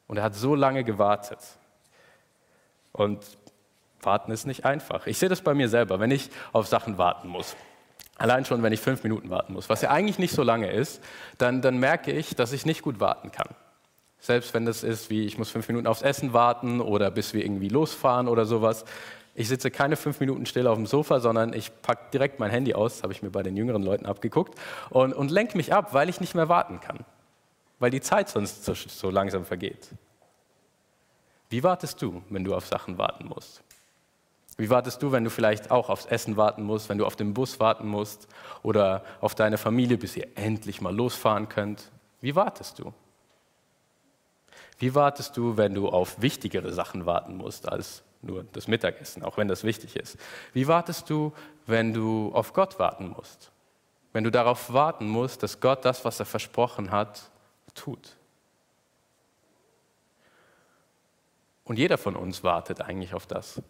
Und 0.07 0.17
er 0.17 0.23
hat 0.23 0.35
so 0.35 0.55
lange 0.55 0.83
gewartet. 0.83 1.39
Und 2.91 3.23
warten 4.01 4.31
ist 4.31 4.47
nicht 4.47 4.65
einfach. 4.65 5.05
Ich 5.05 5.19
sehe 5.19 5.29
das 5.29 5.41
bei 5.41 5.53
mir 5.53 5.69
selber, 5.69 5.99
wenn 5.99 6.11
ich 6.11 6.29
auf 6.53 6.67
Sachen 6.67 6.97
warten 6.97 7.27
muss. 7.27 7.55
Allein 8.17 8.45
schon, 8.45 8.63
wenn 8.63 8.73
ich 8.73 8.79
fünf 8.79 9.03
Minuten 9.03 9.29
warten 9.29 9.53
muss, 9.53 9.69
was 9.69 9.81
ja 9.81 9.91
eigentlich 9.91 10.17
nicht 10.17 10.33
so 10.33 10.41
lange 10.41 10.71
ist, 10.71 11.03
dann, 11.37 11.61
dann 11.61 11.77
merke 11.77 12.11
ich, 12.11 12.35
dass 12.35 12.51
ich 12.51 12.65
nicht 12.65 12.81
gut 12.81 12.99
warten 12.99 13.31
kann. 13.31 13.49
Selbst 14.19 14.53
wenn 14.55 14.65
das 14.65 14.83
ist, 14.83 15.11
wie 15.11 15.25
ich 15.25 15.37
muss 15.37 15.51
fünf 15.51 15.67
Minuten 15.67 15.85
aufs 15.85 16.01
Essen 16.01 16.33
warten 16.33 16.81
oder 16.81 17.11
bis 17.11 17.33
wir 17.33 17.45
irgendwie 17.45 17.69
losfahren 17.69 18.27
oder 18.27 18.45
sowas, 18.45 18.85
ich 19.37 19.47
sitze 19.47 19.69
keine 19.69 19.97
fünf 19.97 20.19
Minuten 20.19 20.47
still 20.47 20.65
auf 20.65 20.77
dem 20.77 20.87
Sofa, 20.87 21.19
sondern 21.19 21.53
ich 21.53 21.71
packe 21.83 22.09
direkt 22.11 22.39
mein 22.39 22.49
Handy 22.49 22.73
aus, 22.73 23.03
habe 23.03 23.13
ich 23.13 23.21
mir 23.21 23.29
bei 23.29 23.43
den 23.43 23.55
jüngeren 23.55 23.83
Leuten 23.83 24.07
abgeguckt, 24.07 24.59
und, 24.89 25.13
und 25.13 25.29
lenke 25.29 25.55
mich 25.55 25.71
ab, 25.71 25.93
weil 25.93 26.09
ich 26.09 26.19
nicht 26.19 26.33
mehr 26.33 26.49
warten 26.49 26.79
kann, 26.79 27.05
weil 27.77 27.91
die 27.91 28.01
Zeit 28.01 28.29
sonst 28.29 28.65
so, 28.65 28.73
so 28.73 29.11
langsam 29.11 29.45
vergeht. 29.45 29.89
Wie 31.51 31.61
wartest 31.63 32.01
du, 32.01 32.23
wenn 32.29 32.43
du 32.43 32.55
auf 32.55 32.65
Sachen 32.65 32.97
warten 32.97 33.27
musst? 33.27 33.61
Wie 34.57 34.71
wartest 34.71 35.03
du, 35.03 35.11
wenn 35.11 35.23
du 35.23 35.29
vielleicht 35.29 35.69
auch 35.69 35.89
aufs 35.89 36.07
Essen 36.07 36.35
warten 36.35 36.63
musst, 36.63 36.89
wenn 36.89 36.97
du 36.97 37.05
auf 37.05 37.15
den 37.15 37.35
Bus 37.35 37.59
warten 37.59 37.87
musst 37.87 38.27
oder 38.63 39.03
auf 39.21 39.35
deine 39.35 39.59
Familie, 39.59 39.99
bis 39.99 40.17
ihr 40.17 40.29
endlich 40.33 40.81
mal 40.81 40.95
losfahren 40.95 41.47
könnt? 41.47 41.91
Wie 42.21 42.35
wartest 42.35 42.79
du? 42.79 42.91
Wie 44.79 44.95
wartest 44.95 45.37
du, 45.37 45.57
wenn 45.57 45.75
du 45.75 45.89
auf 45.89 46.23
wichtigere 46.23 46.73
Sachen 46.73 47.05
warten 47.05 47.37
musst 47.37 47.69
als 47.69 48.03
nur 48.27 48.43
das 48.53 48.67
Mittagessen, 48.67 49.23
auch 49.23 49.37
wenn 49.37 49.47
das 49.47 49.63
wichtig 49.63 49.95
ist. 49.95 50.17
Wie 50.53 50.67
wartest 50.67 51.09
du, 51.09 51.33
wenn 51.65 51.93
du 51.93 52.31
auf 52.33 52.53
Gott 52.53 52.77
warten 52.77 53.09
musst? 53.09 53.51
Wenn 54.13 54.23
du 54.23 54.31
darauf 54.31 54.71
warten 54.71 55.07
musst, 55.07 55.43
dass 55.43 55.59
Gott 55.59 55.83
das, 55.85 56.05
was 56.05 56.19
er 56.19 56.25
versprochen 56.25 56.91
hat, 56.91 57.31
tut. 57.73 58.15
Und 61.63 61.77
jeder 61.77 61.97
von 61.97 62.15
uns 62.15 62.43
wartet 62.43 62.81
eigentlich 62.81 63.13
auf 63.13 63.25
das. 63.25 63.61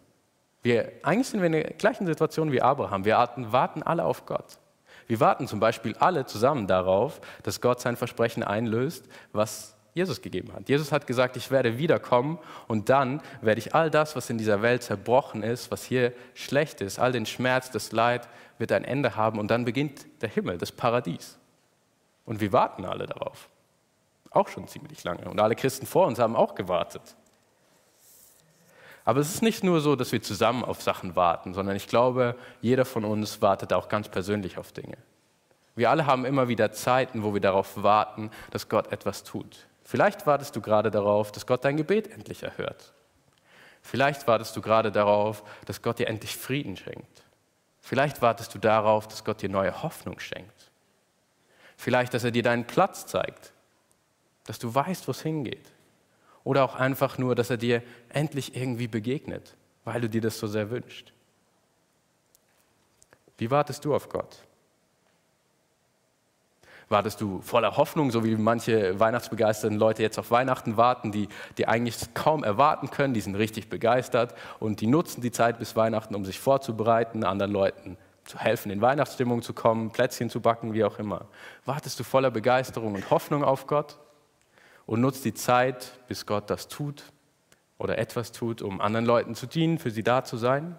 Wir, 0.62 0.92
eigentlich 1.02 1.28
sind 1.28 1.40
wir 1.40 1.46
in 1.46 1.52
der 1.52 1.64
gleichen 1.74 2.06
Situation 2.06 2.52
wie 2.52 2.62
Abraham. 2.62 3.04
Wir 3.04 3.16
warten, 3.16 3.52
warten 3.52 3.82
alle 3.82 4.04
auf 4.04 4.26
Gott. 4.26 4.58
Wir 5.06 5.20
warten 5.20 5.48
zum 5.48 5.58
Beispiel 5.58 5.96
alle 5.96 6.26
zusammen 6.26 6.66
darauf, 6.66 7.20
dass 7.42 7.60
Gott 7.60 7.80
sein 7.80 7.96
Versprechen 7.96 8.42
einlöst, 8.42 9.06
was 9.32 9.77
Jesus 9.98 10.22
gegeben 10.22 10.52
hat. 10.54 10.68
Jesus 10.68 10.92
hat 10.92 11.06
gesagt, 11.06 11.36
ich 11.36 11.50
werde 11.50 11.76
wiederkommen 11.76 12.38
und 12.66 12.88
dann 12.88 13.20
werde 13.42 13.58
ich 13.58 13.74
all 13.74 13.90
das, 13.90 14.16
was 14.16 14.30
in 14.30 14.38
dieser 14.38 14.62
Welt 14.62 14.82
zerbrochen 14.82 15.42
ist, 15.42 15.70
was 15.70 15.84
hier 15.84 16.12
schlecht 16.34 16.80
ist, 16.80 16.98
all 16.98 17.12
den 17.12 17.26
Schmerz, 17.26 17.70
das 17.70 17.92
Leid, 17.92 18.28
wird 18.58 18.72
ein 18.72 18.84
Ende 18.84 19.16
haben 19.16 19.38
und 19.38 19.50
dann 19.50 19.64
beginnt 19.64 20.06
der 20.22 20.28
Himmel, 20.28 20.58
das 20.58 20.72
Paradies. 20.72 21.38
Und 22.24 22.40
wir 22.40 22.52
warten 22.52 22.84
alle 22.84 23.06
darauf. 23.06 23.48
Auch 24.30 24.48
schon 24.48 24.68
ziemlich 24.68 25.02
lange. 25.04 25.28
Und 25.28 25.40
alle 25.40 25.54
Christen 25.54 25.86
vor 25.86 26.06
uns 26.06 26.18
haben 26.18 26.36
auch 26.36 26.54
gewartet. 26.54 27.16
Aber 29.04 29.20
es 29.20 29.32
ist 29.32 29.42
nicht 29.42 29.64
nur 29.64 29.80
so, 29.80 29.96
dass 29.96 30.12
wir 30.12 30.20
zusammen 30.20 30.64
auf 30.64 30.82
Sachen 30.82 31.16
warten, 31.16 31.54
sondern 31.54 31.76
ich 31.76 31.88
glaube, 31.88 32.36
jeder 32.60 32.84
von 32.84 33.04
uns 33.04 33.40
wartet 33.40 33.72
auch 33.72 33.88
ganz 33.88 34.08
persönlich 34.08 34.58
auf 34.58 34.72
Dinge. 34.72 34.98
Wir 35.78 35.90
alle 35.90 36.06
haben 36.06 36.24
immer 36.24 36.48
wieder 36.48 36.72
Zeiten, 36.72 37.22
wo 37.22 37.32
wir 37.32 37.40
darauf 37.40 37.82
warten, 37.82 38.30
dass 38.50 38.68
Gott 38.68 38.92
etwas 38.92 39.22
tut. 39.22 39.66
Vielleicht 39.88 40.26
wartest 40.26 40.54
du 40.54 40.60
gerade 40.60 40.90
darauf, 40.90 41.32
dass 41.32 41.46
Gott 41.46 41.64
dein 41.64 41.78
Gebet 41.78 42.08
endlich 42.08 42.42
erhört. 42.42 42.92
Vielleicht 43.80 44.26
wartest 44.26 44.54
du 44.54 44.60
gerade 44.60 44.92
darauf, 44.92 45.42
dass 45.64 45.80
Gott 45.80 45.98
dir 45.98 46.08
endlich 46.08 46.36
Frieden 46.36 46.76
schenkt. 46.76 47.24
Vielleicht 47.80 48.20
wartest 48.20 48.54
du 48.54 48.58
darauf, 48.58 49.08
dass 49.08 49.24
Gott 49.24 49.40
dir 49.40 49.48
neue 49.48 49.82
Hoffnung 49.82 50.20
schenkt. 50.20 50.70
Vielleicht, 51.78 52.12
dass 52.12 52.22
er 52.22 52.32
dir 52.32 52.42
deinen 52.42 52.66
Platz 52.66 53.06
zeigt, 53.06 53.54
dass 54.44 54.58
du 54.58 54.74
weißt, 54.74 55.08
wo 55.08 55.12
es 55.12 55.22
hingeht. 55.22 55.72
Oder 56.44 56.64
auch 56.64 56.74
einfach 56.74 57.16
nur, 57.16 57.34
dass 57.34 57.48
er 57.48 57.56
dir 57.56 57.82
endlich 58.10 58.54
irgendwie 58.54 58.88
begegnet, 58.88 59.56
weil 59.84 60.02
du 60.02 60.10
dir 60.10 60.20
das 60.20 60.38
so 60.38 60.46
sehr 60.46 60.68
wünschst. 60.68 61.14
Wie 63.38 63.50
wartest 63.50 63.86
du 63.86 63.94
auf 63.94 64.10
Gott? 64.10 64.36
Wartest 66.88 67.20
du 67.20 67.42
voller 67.42 67.76
Hoffnung, 67.76 68.10
so 68.10 68.24
wie 68.24 68.36
manche 68.36 68.98
weihnachtsbegeisterten 68.98 69.78
Leute 69.78 70.02
jetzt 70.02 70.18
auf 70.18 70.30
Weihnachten 70.30 70.78
warten, 70.78 71.12
die, 71.12 71.28
die 71.58 71.68
eigentlich 71.68 72.14
kaum 72.14 72.44
erwarten 72.44 72.90
können, 72.90 73.12
die 73.12 73.20
sind 73.20 73.34
richtig 73.34 73.68
begeistert 73.68 74.34
und 74.58 74.80
die 74.80 74.86
nutzen 74.86 75.20
die 75.20 75.30
Zeit 75.30 75.58
bis 75.58 75.76
Weihnachten, 75.76 76.14
um 76.14 76.24
sich 76.24 76.40
vorzubereiten, 76.40 77.24
anderen 77.24 77.52
Leuten 77.52 77.98
zu 78.24 78.38
helfen, 78.38 78.70
in 78.70 78.80
Weihnachtsstimmung 78.80 79.42
zu 79.42 79.52
kommen, 79.52 79.90
Plätzchen 79.90 80.30
zu 80.30 80.40
backen, 80.40 80.72
wie 80.72 80.84
auch 80.84 80.98
immer. 80.98 81.26
Wartest 81.66 82.00
du 82.00 82.04
voller 82.04 82.30
Begeisterung 82.30 82.94
und 82.94 83.10
Hoffnung 83.10 83.44
auf 83.44 83.66
Gott 83.66 83.98
und 84.86 85.02
nutzt 85.02 85.24
die 85.26 85.34
Zeit, 85.34 85.92
bis 86.08 86.24
Gott 86.24 86.48
das 86.48 86.68
tut 86.68 87.04
oder 87.76 87.98
etwas 87.98 88.32
tut, 88.32 88.62
um 88.62 88.80
anderen 88.80 89.04
Leuten 89.04 89.34
zu 89.34 89.46
dienen, 89.46 89.78
für 89.78 89.90
sie 89.90 90.02
da 90.02 90.24
zu 90.24 90.38
sein? 90.38 90.76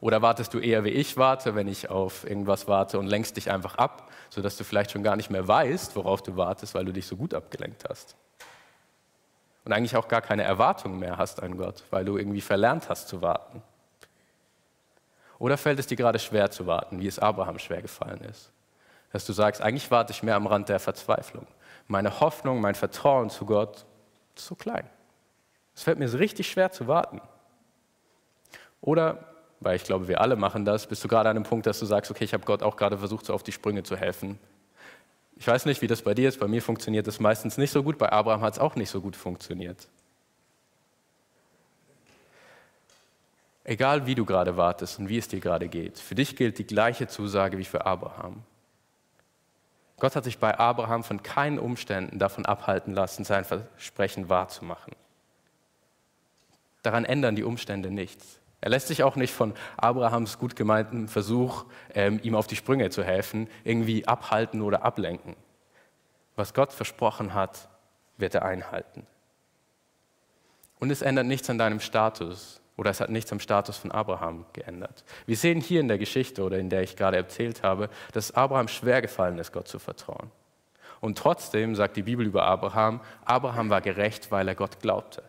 Oder 0.00 0.22
wartest 0.22 0.54
du 0.54 0.58
eher 0.58 0.84
wie 0.84 0.90
ich 0.90 1.16
warte, 1.16 1.54
wenn 1.54 1.66
ich 1.66 1.90
auf 1.90 2.24
irgendwas 2.28 2.68
warte 2.68 2.98
und 2.98 3.06
lenkst 3.06 3.36
dich 3.36 3.50
einfach 3.50 3.76
ab, 3.76 4.10
sodass 4.30 4.56
du 4.56 4.64
vielleicht 4.64 4.92
schon 4.92 5.02
gar 5.02 5.16
nicht 5.16 5.30
mehr 5.30 5.46
weißt, 5.46 5.96
worauf 5.96 6.22
du 6.22 6.36
wartest, 6.36 6.74
weil 6.74 6.84
du 6.84 6.92
dich 6.92 7.06
so 7.06 7.16
gut 7.16 7.34
abgelenkt 7.34 7.84
hast? 7.88 8.16
Und 9.64 9.72
eigentlich 9.72 9.96
auch 9.96 10.08
gar 10.08 10.22
keine 10.22 10.44
Erwartungen 10.44 10.98
mehr 10.98 11.18
hast 11.18 11.42
an 11.42 11.56
Gott, 11.58 11.84
weil 11.90 12.04
du 12.04 12.16
irgendwie 12.16 12.40
verlernt 12.40 12.88
hast 12.88 13.08
zu 13.08 13.20
warten. 13.22 13.62
Oder 15.38 15.56
fällt 15.56 15.78
es 15.78 15.86
dir 15.86 15.96
gerade 15.96 16.18
schwer 16.18 16.50
zu 16.50 16.66
warten, 16.66 17.00
wie 17.00 17.06
es 17.06 17.18
Abraham 17.18 17.58
schwer 17.58 17.82
gefallen 17.82 18.20
ist? 18.22 18.52
Dass 19.12 19.26
du 19.26 19.32
sagst, 19.32 19.62
eigentlich 19.62 19.90
warte 19.90 20.12
ich 20.12 20.22
mehr 20.22 20.36
am 20.36 20.46
Rand 20.46 20.68
der 20.68 20.80
Verzweiflung. 20.80 21.46
Meine 21.86 22.20
Hoffnung, 22.20 22.60
mein 22.60 22.74
Vertrauen 22.74 23.30
zu 23.30 23.46
Gott 23.46 23.84
ist 24.36 24.46
so 24.46 24.54
klein. 24.54 24.88
Es 25.74 25.82
fällt 25.82 25.98
mir 25.98 26.08
so 26.08 26.18
richtig 26.18 26.50
schwer 26.50 26.72
zu 26.72 26.88
warten. 26.88 27.20
Oder, 28.80 29.24
weil 29.60 29.76
ich 29.76 29.84
glaube, 29.84 30.08
wir 30.08 30.20
alle 30.20 30.36
machen 30.36 30.64
das, 30.64 30.86
bist 30.86 31.02
du 31.04 31.08
gerade 31.08 31.28
an 31.28 31.36
einem 31.36 31.44
Punkt, 31.44 31.66
dass 31.66 31.78
du 31.78 31.86
sagst, 31.86 32.10
okay, 32.10 32.24
ich 32.24 32.32
habe 32.32 32.44
Gott 32.44 32.62
auch 32.62 32.76
gerade 32.76 32.98
versucht, 32.98 33.26
so 33.26 33.34
auf 33.34 33.42
die 33.42 33.52
Sprünge 33.52 33.82
zu 33.82 33.96
helfen. 33.96 34.38
Ich 35.36 35.46
weiß 35.46 35.66
nicht, 35.66 35.82
wie 35.82 35.86
das 35.86 36.02
bei 36.02 36.14
dir 36.14 36.28
ist. 36.28 36.40
Bei 36.40 36.48
mir 36.48 36.62
funktioniert 36.62 37.06
das 37.06 37.20
meistens 37.20 37.58
nicht 37.58 37.70
so 37.70 37.82
gut. 37.82 37.96
Bei 37.96 38.10
Abraham 38.10 38.40
hat 38.40 38.54
es 38.54 38.58
auch 38.58 38.74
nicht 38.74 38.90
so 38.90 39.00
gut 39.00 39.14
funktioniert. 39.14 39.88
Egal 43.62 44.06
wie 44.06 44.14
du 44.14 44.24
gerade 44.24 44.56
wartest 44.56 44.98
und 44.98 45.08
wie 45.08 45.18
es 45.18 45.28
dir 45.28 45.40
gerade 45.40 45.68
geht, 45.68 45.98
für 45.98 46.14
dich 46.14 46.36
gilt 46.36 46.58
die 46.58 46.66
gleiche 46.66 47.06
Zusage 47.06 47.58
wie 47.58 47.64
für 47.64 47.84
Abraham. 47.84 48.42
Gott 50.00 50.16
hat 50.16 50.24
sich 50.24 50.38
bei 50.38 50.58
Abraham 50.58 51.04
von 51.04 51.22
keinen 51.22 51.58
Umständen 51.58 52.18
davon 52.18 52.46
abhalten 52.46 52.94
lassen, 52.94 53.24
sein 53.24 53.44
Versprechen 53.44 54.28
wahrzumachen. 54.28 54.94
Daran 56.82 57.04
ändern 57.04 57.36
die 57.36 57.42
Umstände 57.42 57.90
nichts. 57.90 58.37
Er 58.60 58.70
lässt 58.70 58.88
sich 58.88 59.02
auch 59.02 59.16
nicht 59.16 59.32
von 59.32 59.54
Abrahams 59.76 60.38
gut 60.38 60.56
gemeinten 60.56 61.08
Versuch, 61.08 61.64
ähm, 61.94 62.18
ihm 62.22 62.34
auf 62.34 62.46
die 62.46 62.56
Sprünge 62.56 62.90
zu 62.90 63.04
helfen, 63.04 63.48
irgendwie 63.64 64.06
abhalten 64.06 64.62
oder 64.62 64.84
ablenken. 64.84 65.36
Was 66.34 66.54
Gott 66.54 66.72
versprochen 66.72 67.34
hat, 67.34 67.68
wird 68.16 68.34
er 68.34 68.44
einhalten. 68.44 69.06
Und 70.80 70.90
es 70.90 71.02
ändert 71.02 71.26
nichts 71.26 71.48
an 71.50 71.58
deinem 71.58 71.80
Status 71.80 72.60
oder 72.76 72.90
es 72.90 73.00
hat 73.00 73.10
nichts 73.10 73.32
am 73.32 73.40
Status 73.40 73.76
von 73.76 73.90
Abraham 73.90 74.46
geändert. 74.52 75.04
Wir 75.26 75.36
sehen 75.36 75.60
hier 75.60 75.80
in 75.80 75.88
der 75.88 75.98
Geschichte 75.98 76.42
oder 76.42 76.58
in 76.58 76.70
der 76.70 76.82
ich 76.82 76.96
gerade 76.96 77.16
erzählt 77.16 77.62
habe, 77.62 77.90
dass 78.12 78.32
Abraham 78.32 78.68
schwer 78.68 79.02
gefallen 79.02 79.38
ist, 79.38 79.52
Gott 79.52 79.66
zu 79.66 79.80
vertrauen. 79.80 80.30
Und 81.00 81.18
trotzdem 81.18 81.74
sagt 81.74 81.96
die 81.96 82.02
Bibel 82.02 82.26
über 82.26 82.44
Abraham, 82.44 83.00
Abraham 83.24 83.70
war 83.70 83.80
gerecht, 83.80 84.30
weil 84.30 84.48
er 84.48 84.54
Gott 84.54 84.80
glaubte. 84.80 85.22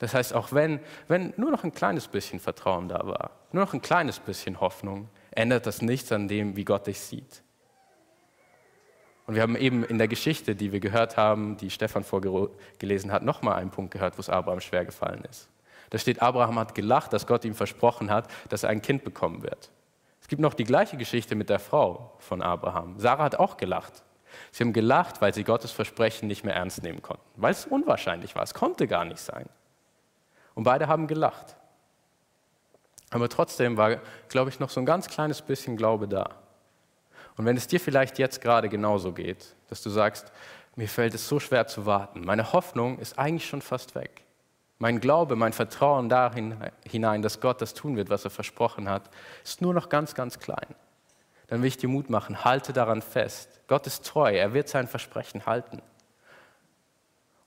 Das 0.00 0.14
heißt, 0.14 0.34
auch 0.34 0.52
wenn, 0.52 0.80
wenn 1.08 1.32
nur 1.36 1.50
noch 1.50 1.62
ein 1.62 1.72
kleines 1.72 2.08
bisschen 2.08 2.40
Vertrauen 2.40 2.88
da 2.88 3.06
war, 3.06 3.30
nur 3.52 3.64
noch 3.64 3.74
ein 3.74 3.82
kleines 3.82 4.18
bisschen 4.18 4.60
Hoffnung, 4.60 5.08
ändert 5.30 5.66
das 5.66 5.82
nichts 5.82 6.10
an 6.10 6.26
dem, 6.26 6.56
wie 6.56 6.64
Gott 6.64 6.86
dich 6.86 6.98
sieht. 6.98 7.42
Und 9.26 9.34
wir 9.34 9.42
haben 9.42 9.56
eben 9.56 9.84
in 9.84 9.98
der 9.98 10.08
Geschichte, 10.08 10.56
die 10.56 10.72
wir 10.72 10.80
gehört 10.80 11.16
haben, 11.18 11.56
die 11.58 11.70
Stefan 11.70 12.02
vorgelesen 12.02 13.12
hat, 13.12 13.22
nochmal 13.22 13.56
einen 13.56 13.70
Punkt 13.70 13.92
gehört, 13.92 14.16
wo 14.16 14.20
es 14.20 14.30
Abraham 14.30 14.60
schwer 14.60 14.86
gefallen 14.86 15.22
ist. 15.30 15.48
Da 15.90 15.98
steht, 15.98 16.22
Abraham 16.22 16.58
hat 16.58 16.74
gelacht, 16.74 17.12
dass 17.12 17.26
Gott 17.26 17.44
ihm 17.44 17.54
versprochen 17.54 18.10
hat, 18.10 18.28
dass 18.48 18.62
er 18.62 18.70
ein 18.70 18.80
Kind 18.80 19.04
bekommen 19.04 19.42
wird. 19.42 19.70
Es 20.22 20.28
gibt 20.28 20.40
noch 20.40 20.54
die 20.54 20.64
gleiche 20.64 20.96
Geschichte 20.96 21.34
mit 21.34 21.50
der 21.50 21.58
Frau 21.58 22.14
von 22.20 22.40
Abraham. 22.40 22.98
Sarah 22.98 23.24
hat 23.24 23.36
auch 23.36 23.58
gelacht. 23.58 24.02
Sie 24.50 24.64
haben 24.64 24.72
gelacht, 24.72 25.20
weil 25.20 25.34
sie 25.34 25.44
Gottes 25.44 25.72
Versprechen 25.72 26.26
nicht 26.26 26.44
mehr 26.44 26.54
ernst 26.54 26.82
nehmen 26.82 27.02
konnten, 27.02 27.22
weil 27.36 27.52
es 27.52 27.66
unwahrscheinlich 27.66 28.34
war. 28.34 28.44
Es 28.44 28.54
konnte 28.54 28.88
gar 28.88 29.04
nicht 29.04 29.18
sein. 29.18 29.48
Und 30.54 30.64
beide 30.64 30.88
haben 30.88 31.06
gelacht. 31.06 31.56
Aber 33.10 33.28
trotzdem 33.28 33.76
war, 33.76 33.96
glaube 34.28 34.50
ich, 34.50 34.60
noch 34.60 34.70
so 34.70 34.80
ein 34.80 34.86
ganz 34.86 35.08
kleines 35.08 35.42
bisschen 35.42 35.76
Glaube 35.76 36.06
da. 36.08 36.30
Und 37.36 37.44
wenn 37.44 37.56
es 37.56 37.66
dir 37.66 37.80
vielleicht 37.80 38.18
jetzt 38.18 38.40
gerade 38.40 38.68
genauso 38.68 39.12
geht, 39.12 39.54
dass 39.68 39.82
du 39.82 39.90
sagst, 39.90 40.30
mir 40.76 40.88
fällt 40.88 41.14
es 41.14 41.28
so 41.28 41.40
schwer 41.40 41.66
zu 41.66 41.86
warten, 41.86 42.24
meine 42.24 42.52
Hoffnung 42.52 42.98
ist 42.98 43.18
eigentlich 43.18 43.48
schon 43.48 43.62
fast 43.62 43.94
weg. 43.94 44.22
Mein 44.78 45.00
Glaube, 45.00 45.36
mein 45.36 45.52
Vertrauen 45.52 46.08
darin 46.08 46.56
hinein, 46.88 47.20
dass 47.20 47.40
Gott 47.40 47.60
das 47.60 47.74
tun 47.74 47.96
wird, 47.96 48.08
was 48.08 48.24
er 48.24 48.30
versprochen 48.30 48.88
hat, 48.88 49.10
ist 49.44 49.60
nur 49.60 49.74
noch 49.74 49.88
ganz, 49.88 50.14
ganz 50.14 50.38
klein. 50.38 50.74
Dann 51.48 51.60
will 51.60 51.68
ich 51.68 51.76
dir 51.76 51.88
Mut 51.88 52.08
machen, 52.08 52.44
halte 52.44 52.72
daran 52.72 53.02
fest. 53.02 53.60
Gott 53.66 53.86
ist 53.86 54.06
treu, 54.06 54.32
er 54.32 54.54
wird 54.54 54.68
sein 54.68 54.86
Versprechen 54.86 55.44
halten. 55.46 55.82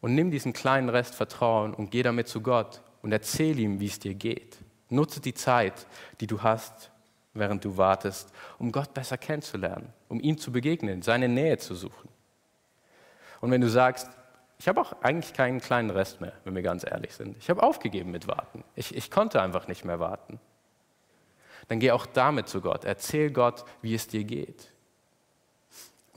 Und 0.01 0.13
nimm 0.13 0.29
diesen 0.29 0.53
kleinen 0.53 0.89
Rest 0.89 1.15
Vertrauen 1.15 1.73
und 1.73 1.89
geh 1.89 2.03
damit 2.03 2.27
zu 2.27 2.41
Gott 2.41 2.81
und 3.03 3.11
erzähl 3.11 3.59
ihm, 3.59 3.79
wie 3.79 3.85
es 3.85 3.99
dir 3.99 4.15
geht. 4.15 4.57
Nutze 4.89 5.21
die 5.21 5.35
Zeit, 5.35 5.85
die 6.19 6.27
du 6.27 6.41
hast, 6.41 6.91
während 7.35 7.63
du 7.63 7.77
wartest, 7.77 8.33
um 8.57 8.71
Gott 8.71 8.93
besser 8.93 9.17
kennenzulernen, 9.17 9.93
um 10.09 10.19
ihm 10.19 10.37
zu 10.37 10.51
begegnen, 10.51 11.03
seine 11.03 11.27
Nähe 11.27 11.57
zu 11.57 11.75
suchen. 11.75 12.09
Und 13.41 13.51
wenn 13.51 13.61
du 13.61 13.69
sagst, 13.69 14.09
ich 14.57 14.67
habe 14.67 14.79
auch 14.79 14.93
eigentlich 15.01 15.33
keinen 15.33 15.59
kleinen 15.59 15.89
Rest 15.89 16.21
mehr, 16.21 16.33
wenn 16.45 16.55
wir 16.55 16.61
ganz 16.61 16.85
ehrlich 16.85 17.13
sind. 17.13 17.37
Ich 17.37 17.49
habe 17.49 17.61
aufgegeben 17.61 18.11
mit 18.11 18.27
Warten. 18.27 18.63
Ich, 18.75 18.95
ich 18.95 19.11
konnte 19.11 19.41
einfach 19.41 19.67
nicht 19.67 19.83
mehr 19.83 19.99
warten. 19.99 20.39
Dann 21.67 21.79
geh 21.79 21.91
auch 21.91 22.05
damit 22.05 22.47
zu 22.47 22.61
Gott. 22.61 22.85
Erzähl 22.85 23.31
Gott, 23.31 23.65
wie 23.81 23.95
es 23.95 24.07
dir 24.07 24.23
geht. 24.23 24.72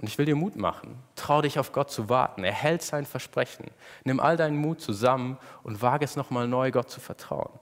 Und 0.01 0.09
ich 0.09 0.19
will 0.19 0.27
dir 0.27 0.37
Mut 0.37 0.57
machen. 0.57 1.03
Trau 1.15 1.41
dich 1.41 1.59
auf 1.59 1.73
Gott 1.73 1.91
zu 1.91 2.09
warten. 2.09 2.45
Er 2.45 2.53
hält 2.53 2.83
sein 2.83 3.07
Versprechen. 3.07 3.71
Nimm 4.05 4.21
all 4.21 4.37
deinen 4.37 4.57
Mut 4.57 4.81
zusammen 4.81 5.39
und 5.63 5.81
wage 5.81 6.05
es 6.05 6.17
nochmal 6.17 6.47
neu, 6.47 6.71
Gott 6.71 6.91
zu 6.91 7.01
vertrauen. 7.01 7.59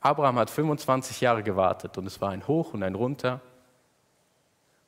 Abraham 0.00 0.38
hat 0.40 0.50
25 0.50 1.20
Jahre 1.20 1.44
gewartet 1.44 1.96
und 1.96 2.06
es 2.06 2.20
war 2.20 2.30
ein 2.30 2.46
Hoch 2.48 2.74
und 2.74 2.82
ein 2.82 2.96
Runter. 2.96 3.40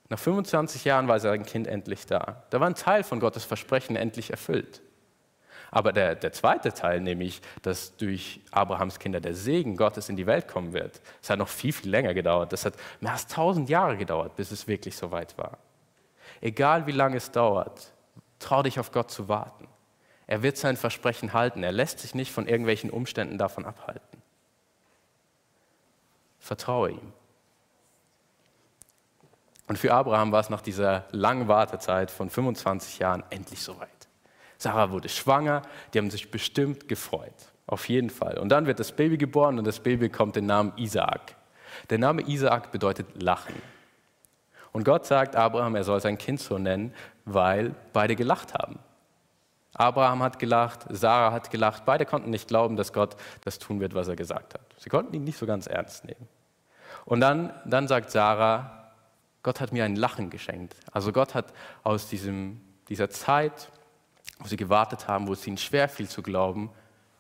Nach 0.09 0.19
25 0.19 0.85
Jahren 0.85 1.07
war 1.07 1.21
sein 1.21 1.47
Kind 1.47 1.69
endlich 1.69 2.07
da. 2.07 2.43
Da 2.51 2.59
war 2.59 2.67
ein 2.67 2.75
Teil 2.75 3.05
von 3.05 3.21
Gottes 3.21 3.45
Versprechen 3.45 3.95
endlich 3.95 4.31
erfüllt. 4.31 4.83
Aber 5.71 5.93
der, 5.93 6.15
der 6.15 6.33
zweite 6.33 6.73
Teil, 6.73 7.01
nämlich, 7.01 7.41
dass 7.63 7.97
durch 7.97 8.41
Abrahams 8.51 8.99
Kinder 8.99 9.21
der 9.21 9.35
Segen 9.35 9.77
Gottes 9.77 10.09
in 10.09 10.17
die 10.17 10.27
Welt 10.27 10.47
kommen 10.47 10.73
wird, 10.73 11.01
das 11.21 11.31
hat 11.31 11.39
noch 11.39 11.49
viel, 11.49 11.73
viel 11.73 11.91
länger 11.91 12.15
gedauert. 12.15 12.53
Das 12.53 12.65
hat 12.65 12.75
mehr 13.01 13.13
als 13.13 13.25
1000 13.25 13.69
Jahre 13.69 13.97
gedauert, 13.97 14.37
bis 14.37 14.51
es 14.51 14.69
wirklich 14.69 14.97
so 14.97 15.11
weit 15.11 15.37
war. 15.39 15.59
Egal 16.45 16.87
wie 16.87 16.93
lange 16.93 17.17
es 17.17 17.31
dauert, 17.31 17.91
trau 18.39 18.63
dich 18.63 18.79
auf 18.79 18.93
Gott 18.93 19.11
zu 19.11 19.29
warten. 19.31 19.67
Er 20.27 20.43
wird 20.43 20.59
sein 20.59 20.77
Versprechen 20.77 21.33
halten. 21.33 21.63
Er 21.63 21.73
lässt 21.73 22.01
sich 22.01 22.15
nicht 22.15 22.31
von 22.31 22.47
irgendwelchen 22.47 22.91
Umständen 22.91 23.39
davon 23.39 23.65
abhalten. 23.65 24.23
Vertraue 26.39 26.91
ihm. 26.91 27.13
Und 29.69 29.79
für 29.79 29.95
Abraham 29.95 30.33
war 30.33 30.41
es 30.41 30.51
nach 30.51 30.61
dieser 30.61 31.07
langen 31.13 31.49
Wartezeit 31.49 32.11
von 32.11 32.29
25 32.29 32.99
Jahren 32.99 33.25
endlich 33.31 33.63
soweit. 33.63 33.89
Sarah 34.59 34.91
wurde 34.91 35.09
schwanger, 35.09 35.63
die 35.95 35.99
haben 35.99 36.11
sich 36.11 36.31
bestimmt 36.31 36.89
gefreut. 36.89 37.33
Auf 37.67 37.89
jeden 37.89 38.11
Fall. 38.11 38.37
Und 38.37 38.51
dann 38.51 38.67
wird 38.67 38.81
das 38.81 38.93
Baby 38.93 39.17
geboren 39.17 39.59
und 39.59 39.65
das 39.65 39.81
Baby 39.81 40.09
bekommt 40.09 40.37
den 40.37 40.45
Namen 40.45 40.75
Isaak. 40.77 41.37
Der 41.89 41.97
Name 41.97 42.21
Isaak 42.21 42.71
bedeutet 42.71 43.23
Lachen. 43.23 43.55
Und 44.75 44.83
Gott 44.83 45.07
sagt 45.07 45.37
Abraham, 45.37 45.77
er 45.77 45.85
soll 45.85 46.01
sein 46.01 46.19
Kind 46.19 46.41
so 46.41 46.59
nennen, 46.59 46.93
weil 47.25 47.77
beide 47.93 48.17
gelacht 48.17 48.55
haben. 48.55 48.81
Abraham 49.73 50.21
hat 50.21 50.41
gelacht, 50.41 50.81
Sarah 50.89 51.31
hat 51.31 51.53
gelacht. 51.53 51.85
Beide 51.85 52.05
konnten 52.05 52.31
nicht 52.31 52.49
glauben, 52.49 52.75
dass 52.75 52.93
Gott 52.93 53.17
das 53.45 53.61
tun 53.61 53.79
wird, 53.79 53.95
was 53.95 54.09
er 54.09 54.17
gesagt 54.17 54.55
hat. 54.55 54.61
Sie 54.79 54.91
konnten 54.91 55.15
ihn 55.15 55.23
nicht 55.23 55.39
so 55.39 55.47
ganz 55.47 55.69
ernst 55.69 56.05
nehmen. 56.05 56.29
Und 57.05 57.21
dann, 57.21 57.53
dann 57.65 57.87
sagt 57.87 58.11
Sarah, 58.11 58.91
Gott 59.45 59.61
hat 59.61 59.73
mir 59.73 59.85
ein 59.85 59.95
Lachen 59.95 60.29
geschenkt. 60.29 60.75
Also 60.91 61.13
Gott 61.13 61.35
hat 61.35 61.53
aus 61.85 62.09
diesem, 62.09 62.61
dieser 62.89 63.09
Zeit, 63.11 63.71
wo 64.41 64.49
sie 64.49 64.57
gewartet 64.57 65.07
haben, 65.07 65.29
wo 65.29 65.35
es 65.35 65.47
ihnen 65.47 65.57
schwer 65.57 65.89
fiel 65.89 66.09
zu 66.09 66.21
glauben, 66.21 66.73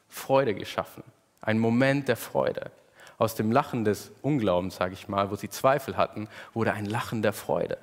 Freude 0.08 0.56
geschaffen. 0.56 1.04
Ein 1.40 1.60
Moment 1.60 2.08
der 2.08 2.16
Freude. 2.16 2.72
Aus 3.18 3.34
dem 3.34 3.52
Lachen 3.52 3.84
des 3.84 4.12
Unglaubens, 4.22 4.76
sage 4.76 4.94
ich 4.94 5.08
mal, 5.08 5.30
wo 5.30 5.36
sie 5.36 5.48
Zweifel 5.48 5.96
hatten, 5.96 6.28
wurde 6.52 6.72
ein 6.72 6.86
Lachen 6.86 7.22
der 7.22 7.32
Freude. 7.32 7.78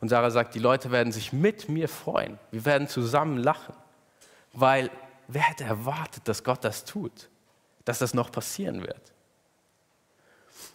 Und 0.00 0.08
Sarah 0.08 0.30
sagt, 0.30 0.54
die 0.54 0.58
Leute 0.58 0.90
werden 0.90 1.12
sich 1.12 1.32
mit 1.32 1.68
mir 1.68 1.88
freuen. 1.88 2.38
Wir 2.50 2.64
werden 2.64 2.88
zusammen 2.88 3.36
lachen. 3.36 3.74
Weil 4.52 4.90
wer 5.28 5.42
hätte 5.42 5.64
erwartet, 5.64 6.26
dass 6.26 6.42
Gott 6.42 6.64
das 6.64 6.84
tut? 6.84 7.28
Dass 7.84 7.98
das 7.98 8.14
noch 8.14 8.32
passieren 8.32 8.80
wird? 8.82 9.12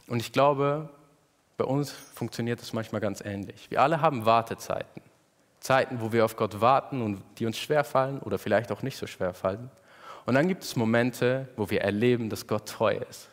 Und 0.07 0.19
ich 0.19 0.31
glaube, 0.31 0.89
bei 1.57 1.65
uns 1.65 1.91
funktioniert 1.91 2.61
es 2.61 2.73
manchmal 2.73 3.01
ganz 3.01 3.21
ähnlich. 3.21 3.71
Wir 3.71 3.81
alle 3.81 4.01
haben 4.01 4.25
Wartezeiten. 4.25 5.01
Zeiten, 5.59 5.99
wo 5.99 6.11
wir 6.11 6.25
auf 6.25 6.35
Gott 6.35 6.61
warten 6.61 7.01
und 7.01 7.23
die 7.39 7.45
uns 7.45 7.57
schwerfallen 7.57 8.19
oder 8.19 8.37
vielleicht 8.37 8.71
auch 8.71 8.83
nicht 8.83 8.97
so 8.97 9.07
schwer 9.07 9.33
fallen. 9.33 9.71
Und 10.25 10.35
dann 10.35 10.47
gibt 10.47 10.63
es 10.63 10.75
Momente, 10.75 11.47
wo 11.55 11.69
wir 11.69 11.81
erleben, 11.81 12.29
dass 12.29 12.45
Gott 12.45 12.67
treu 12.67 12.95
ist, 13.09 13.29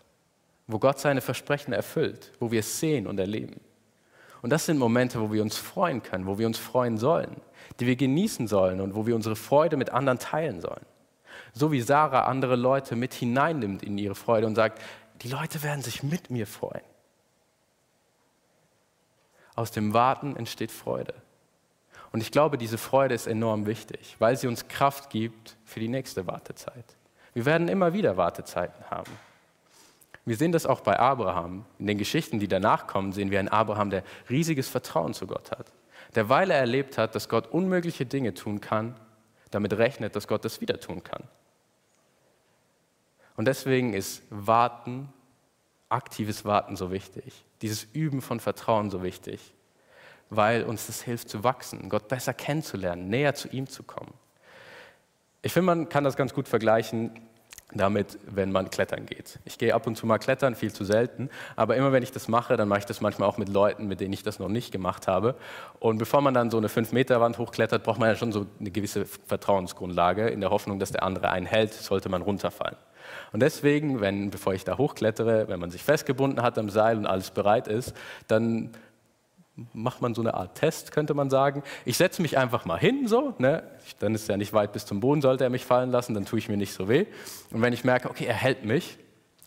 wo 0.66 0.78
Gott 0.78 0.98
seine 0.98 1.20
Versprechen 1.20 1.72
erfüllt, 1.72 2.32
wo 2.40 2.50
wir 2.50 2.60
es 2.60 2.80
sehen 2.80 3.06
und 3.06 3.18
erleben. 3.18 3.60
Und 4.42 4.50
das 4.50 4.66
sind 4.66 4.78
Momente, 4.78 5.20
wo 5.20 5.32
wir 5.32 5.42
uns 5.42 5.56
freuen 5.56 6.02
können, 6.02 6.26
wo 6.26 6.38
wir 6.38 6.46
uns 6.46 6.58
freuen 6.58 6.98
sollen, 6.98 7.36
die 7.78 7.86
wir 7.86 7.96
genießen 7.96 8.48
sollen 8.48 8.80
und 8.80 8.94
wo 8.94 9.06
wir 9.06 9.14
unsere 9.14 9.36
Freude 9.36 9.76
mit 9.76 9.90
anderen 9.90 10.18
teilen 10.18 10.60
sollen. 10.60 10.84
So 11.52 11.70
wie 11.70 11.80
Sarah 11.80 12.24
andere 12.24 12.56
Leute 12.56 12.96
mit 12.96 13.14
hineinnimmt 13.14 13.82
in 13.82 13.98
ihre 13.98 14.14
Freude 14.14 14.46
und 14.46 14.56
sagt, 14.56 14.82
die 15.22 15.28
Leute 15.28 15.62
werden 15.62 15.82
sich 15.82 16.02
mit 16.02 16.30
mir 16.30 16.46
freuen. 16.46 16.82
Aus 19.54 19.70
dem 19.70 19.92
Warten 19.92 20.34
entsteht 20.34 20.72
Freude. 20.72 21.14
Und 22.10 22.20
ich 22.20 22.30
glaube, 22.30 22.58
diese 22.58 22.78
Freude 22.78 23.14
ist 23.14 23.26
enorm 23.26 23.66
wichtig, 23.66 24.16
weil 24.18 24.36
sie 24.36 24.46
uns 24.46 24.68
Kraft 24.68 25.10
gibt 25.10 25.56
für 25.64 25.80
die 25.80 25.88
nächste 25.88 26.26
Wartezeit. 26.26 26.96
Wir 27.32 27.46
werden 27.46 27.68
immer 27.68 27.92
wieder 27.92 28.16
Wartezeiten 28.16 28.90
haben. 28.90 29.10
Wir 30.24 30.36
sehen 30.36 30.52
das 30.52 30.66
auch 30.66 30.80
bei 30.80 30.98
Abraham. 30.98 31.64
In 31.78 31.86
den 31.86 31.98
Geschichten, 31.98 32.38
die 32.38 32.48
danach 32.48 32.86
kommen, 32.86 33.12
sehen 33.12 33.30
wir 33.30 33.38
einen 33.38 33.48
Abraham, 33.48 33.90
der 33.90 34.04
riesiges 34.30 34.68
Vertrauen 34.68 35.14
zu 35.14 35.26
Gott 35.26 35.50
hat. 35.50 35.72
Der, 36.14 36.28
weil 36.28 36.50
er 36.50 36.58
erlebt 36.58 36.98
hat, 36.98 37.14
dass 37.14 37.28
Gott 37.28 37.48
unmögliche 37.48 38.06
Dinge 38.06 38.34
tun 38.34 38.60
kann, 38.60 38.94
damit 39.50 39.72
rechnet, 39.72 40.14
dass 40.14 40.28
Gott 40.28 40.44
das 40.44 40.60
wieder 40.60 40.78
tun 40.78 41.02
kann. 41.02 41.22
Und 43.36 43.46
deswegen 43.46 43.94
ist 43.94 44.22
Warten, 44.30 45.12
aktives 45.88 46.44
Warten 46.44 46.76
so 46.76 46.92
wichtig. 46.92 47.44
Dieses 47.62 47.84
Üben 47.92 48.20
von 48.20 48.40
Vertrauen 48.40 48.90
so 48.90 49.02
wichtig, 49.02 49.54
weil 50.30 50.64
uns 50.64 50.86
das 50.86 51.02
hilft 51.02 51.28
zu 51.28 51.42
wachsen, 51.44 51.88
Gott 51.88 52.08
besser 52.08 52.34
kennenzulernen, 52.34 53.08
näher 53.08 53.34
zu 53.34 53.48
ihm 53.48 53.68
zu 53.68 53.82
kommen. 53.82 54.12
Ich 55.42 55.52
finde, 55.52 55.66
man 55.66 55.88
kann 55.88 56.04
das 56.04 56.16
ganz 56.16 56.32
gut 56.34 56.46
vergleichen 56.46 57.10
damit, 57.78 58.18
wenn 58.26 58.52
man 58.52 58.70
klettern 58.70 59.06
geht. 59.06 59.38
Ich 59.44 59.58
gehe 59.58 59.74
ab 59.74 59.86
und 59.86 59.96
zu 59.96 60.06
mal 60.06 60.18
klettern, 60.18 60.54
viel 60.54 60.72
zu 60.72 60.84
selten, 60.84 61.30
aber 61.56 61.76
immer 61.76 61.92
wenn 61.92 62.02
ich 62.02 62.12
das 62.12 62.28
mache, 62.28 62.56
dann 62.56 62.68
mache 62.68 62.80
ich 62.80 62.86
das 62.86 63.00
manchmal 63.00 63.28
auch 63.28 63.38
mit 63.38 63.48
Leuten, 63.48 63.86
mit 63.86 64.00
denen 64.00 64.12
ich 64.12 64.22
das 64.22 64.38
noch 64.38 64.48
nicht 64.48 64.72
gemacht 64.72 65.08
habe. 65.08 65.34
Und 65.78 65.98
bevor 65.98 66.20
man 66.20 66.34
dann 66.34 66.50
so 66.50 66.58
eine 66.58 66.68
5-Meter-Wand 66.68 67.38
hochklettert, 67.38 67.82
braucht 67.82 67.98
man 67.98 68.08
ja 68.08 68.16
schon 68.16 68.32
so 68.32 68.46
eine 68.60 68.70
gewisse 68.70 69.04
Vertrauensgrundlage, 69.04 70.28
in 70.28 70.40
der 70.40 70.50
Hoffnung, 70.50 70.78
dass 70.78 70.92
der 70.92 71.02
andere 71.02 71.30
einen 71.30 71.46
hält, 71.46 71.72
sollte 71.72 72.08
man 72.08 72.22
runterfallen. 72.22 72.76
Und 73.32 73.40
deswegen, 73.40 74.00
wenn, 74.00 74.30
bevor 74.30 74.54
ich 74.54 74.64
da 74.64 74.78
hochklettere, 74.78 75.48
wenn 75.48 75.60
man 75.60 75.70
sich 75.70 75.82
festgebunden 75.82 76.42
hat 76.42 76.58
am 76.58 76.70
Seil 76.70 76.96
und 76.96 77.06
alles 77.06 77.30
bereit 77.30 77.68
ist, 77.68 77.94
dann 78.28 78.70
macht 79.72 80.00
man 80.00 80.14
so 80.14 80.22
eine 80.22 80.34
Art 80.34 80.56
Test, 80.56 80.92
könnte 80.92 81.14
man 81.14 81.28
sagen. 81.28 81.62
Ich 81.84 81.96
setze 81.96 82.22
mich 82.22 82.38
einfach 82.38 82.64
mal 82.64 82.78
hin, 82.78 83.06
so, 83.06 83.34
ne? 83.38 83.62
dann 83.98 84.14
ist 84.14 84.28
er 84.28 84.36
nicht 84.36 84.52
weit 84.52 84.72
bis 84.72 84.86
zum 84.86 85.00
Boden, 85.00 85.20
sollte 85.20 85.44
er 85.44 85.50
mich 85.50 85.64
fallen 85.64 85.90
lassen, 85.90 86.14
dann 86.14 86.24
tue 86.24 86.38
ich 86.38 86.48
mir 86.48 86.56
nicht 86.56 86.72
so 86.72 86.88
weh. 86.88 87.06
Und 87.50 87.60
wenn 87.60 87.72
ich 87.72 87.84
merke, 87.84 88.08
okay, 88.08 88.24
er 88.24 88.34
hält 88.34 88.64
mich 88.64 88.98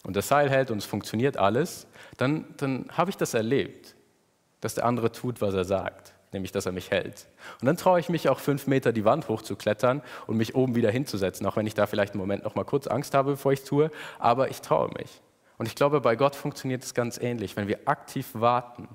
und 0.03 0.15
das 0.15 0.27
Seil 0.27 0.49
hält 0.49 0.69
und 0.69 0.77
es 0.77 0.85
funktioniert 0.85 1.37
alles, 1.37 1.87
dann, 2.17 2.45
dann 2.57 2.85
habe 2.91 3.09
ich 3.09 3.17
das 3.17 3.33
erlebt, 3.33 3.95
dass 4.61 4.75
der 4.75 4.85
andere 4.85 5.11
tut, 5.11 5.41
was 5.41 5.55
er 5.55 5.65
sagt, 5.65 6.13
nämlich 6.31 6.51
dass 6.51 6.67
er 6.67 6.71
mich 6.71 6.91
hält. 6.91 7.27
Und 7.59 7.65
dann 7.65 7.77
traue 7.77 7.99
ich 7.99 8.07
mich 8.07 8.29
auch 8.29 8.39
fünf 8.39 8.67
Meter 8.67 8.93
die 8.93 9.05
Wand 9.05 9.27
hochzuklettern 9.27 10.03
und 10.27 10.37
mich 10.37 10.53
oben 10.53 10.75
wieder 10.75 10.91
hinzusetzen, 10.91 11.47
auch 11.47 11.55
wenn 11.55 11.65
ich 11.65 11.73
da 11.73 11.87
vielleicht 11.87 12.13
einen 12.13 12.21
Moment 12.21 12.43
noch 12.43 12.53
mal 12.53 12.63
kurz 12.63 12.85
Angst 12.85 13.15
habe, 13.15 13.31
bevor 13.31 13.53
ich 13.53 13.61
es 13.61 13.65
tue, 13.65 13.89
aber 14.19 14.49
ich 14.49 14.61
traue 14.61 14.89
mich. 14.97 15.21
Und 15.57 15.67
ich 15.67 15.75
glaube, 15.75 16.01
bei 16.01 16.15
Gott 16.15 16.35
funktioniert 16.35 16.83
es 16.83 16.93
ganz 16.93 17.17
ähnlich. 17.17 17.55
Wenn 17.55 17.67
wir 17.67 17.79
aktiv 17.85 18.27
warten, 18.33 18.89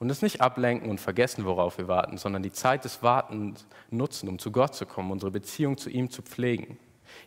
und 0.00 0.10
es 0.10 0.22
nicht 0.22 0.40
ablenken 0.40 0.90
und 0.90 0.98
vergessen, 0.98 1.44
worauf 1.44 1.78
wir 1.78 1.86
warten, 1.86 2.16
sondern 2.16 2.42
die 2.42 2.50
Zeit 2.50 2.84
des 2.84 3.02
Wartens 3.02 3.66
nutzen, 3.90 4.28
um 4.28 4.38
zu 4.38 4.50
Gott 4.50 4.74
zu 4.74 4.86
kommen, 4.86 5.12
unsere 5.12 5.30
Beziehung 5.30 5.76
zu 5.76 5.90
ihm 5.90 6.10
zu 6.10 6.22
pflegen, 6.22 6.78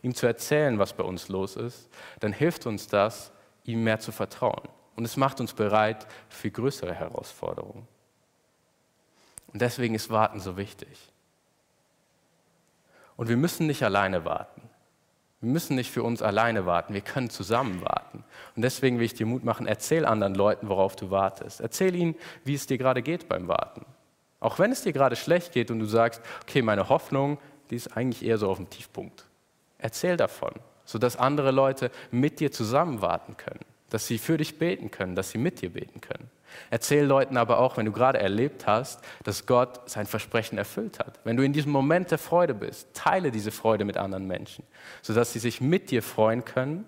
ihm 0.02 0.14
zu 0.14 0.26
erzählen, 0.26 0.78
was 0.78 0.92
bei 0.92 1.04
uns 1.04 1.28
los 1.28 1.56
ist, 1.56 1.88
dann 2.18 2.32
hilft 2.32 2.66
uns 2.66 2.88
das, 2.88 3.32
ihm 3.62 3.84
mehr 3.84 4.00
zu 4.00 4.10
vertrauen. 4.10 4.68
Und 4.96 5.04
es 5.04 5.16
macht 5.16 5.40
uns 5.40 5.54
bereit 5.54 6.06
für 6.28 6.50
größere 6.50 6.92
Herausforderungen. 6.92 7.86
Und 9.52 9.62
deswegen 9.62 9.94
ist 9.94 10.10
Warten 10.10 10.40
so 10.40 10.56
wichtig. 10.56 11.12
Und 13.16 13.28
wir 13.28 13.36
müssen 13.36 13.68
nicht 13.68 13.84
alleine 13.84 14.24
warten. 14.24 14.68
Wir 15.44 15.52
müssen 15.52 15.76
nicht 15.76 15.90
für 15.90 16.02
uns 16.02 16.22
alleine 16.22 16.64
warten, 16.64 16.94
wir 16.94 17.02
können 17.02 17.28
zusammen 17.28 17.82
warten. 17.82 18.24
Und 18.56 18.62
deswegen 18.62 18.98
will 18.98 19.04
ich 19.04 19.12
dir 19.12 19.26
Mut 19.26 19.44
machen, 19.44 19.66
erzähl 19.66 20.06
anderen 20.06 20.34
Leuten, 20.34 20.70
worauf 20.70 20.96
du 20.96 21.10
wartest. 21.10 21.60
Erzähl 21.60 21.94
ihnen, 21.94 22.14
wie 22.44 22.54
es 22.54 22.66
dir 22.66 22.78
gerade 22.78 23.02
geht 23.02 23.28
beim 23.28 23.46
Warten. 23.46 23.84
Auch 24.40 24.58
wenn 24.58 24.72
es 24.72 24.80
dir 24.80 24.94
gerade 24.94 25.16
schlecht 25.16 25.52
geht 25.52 25.70
und 25.70 25.80
du 25.80 25.84
sagst, 25.84 26.22
okay, 26.44 26.62
meine 26.62 26.88
Hoffnung, 26.88 27.36
die 27.68 27.76
ist 27.76 27.94
eigentlich 27.94 28.24
eher 28.24 28.38
so 28.38 28.48
auf 28.48 28.56
dem 28.56 28.70
Tiefpunkt. 28.70 29.26
Erzähl 29.76 30.16
davon, 30.16 30.54
sodass 30.86 31.18
andere 31.18 31.50
Leute 31.50 31.90
mit 32.10 32.40
dir 32.40 32.50
zusammen 32.50 33.02
warten 33.02 33.36
können, 33.36 33.66
dass 33.90 34.06
sie 34.06 34.16
für 34.16 34.38
dich 34.38 34.58
beten 34.58 34.90
können, 34.90 35.14
dass 35.14 35.28
sie 35.28 35.38
mit 35.38 35.60
dir 35.60 35.74
beten 35.74 36.00
können. 36.00 36.30
Erzähl 36.70 37.04
Leuten 37.04 37.36
aber 37.36 37.58
auch, 37.58 37.76
wenn 37.76 37.86
du 37.86 37.92
gerade 37.92 38.18
erlebt 38.20 38.66
hast, 38.66 39.00
dass 39.22 39.46
Gott 39.46 39.88
sein 39.88 40.06
Versprechen 40.06 40.58
erfüllt 40.58 40.98
hat. 40.98 41.20
Wenn 41.24 41.36
du 41.36 41.44
in 41.44 41.52
diesem 41.52 41.72
Moment 41.72 42.10
der 42.10 42.18
Freude 42.18 42.54
bist, 42.54 42.88
teile 42.94 43.30
diese 43.30 43.50
Freude 43.50 43.84
mit 43.84 43.96
anderen 43.96 44.26
Menschen, 44.26 44.64
sodass 45.02 45.32
sie 45.32 45.38
sich 45.38 45.60
mit 45.60 45.90
dir 45.90 46.02
freuen 46.02 46.44
können 46.44 46.86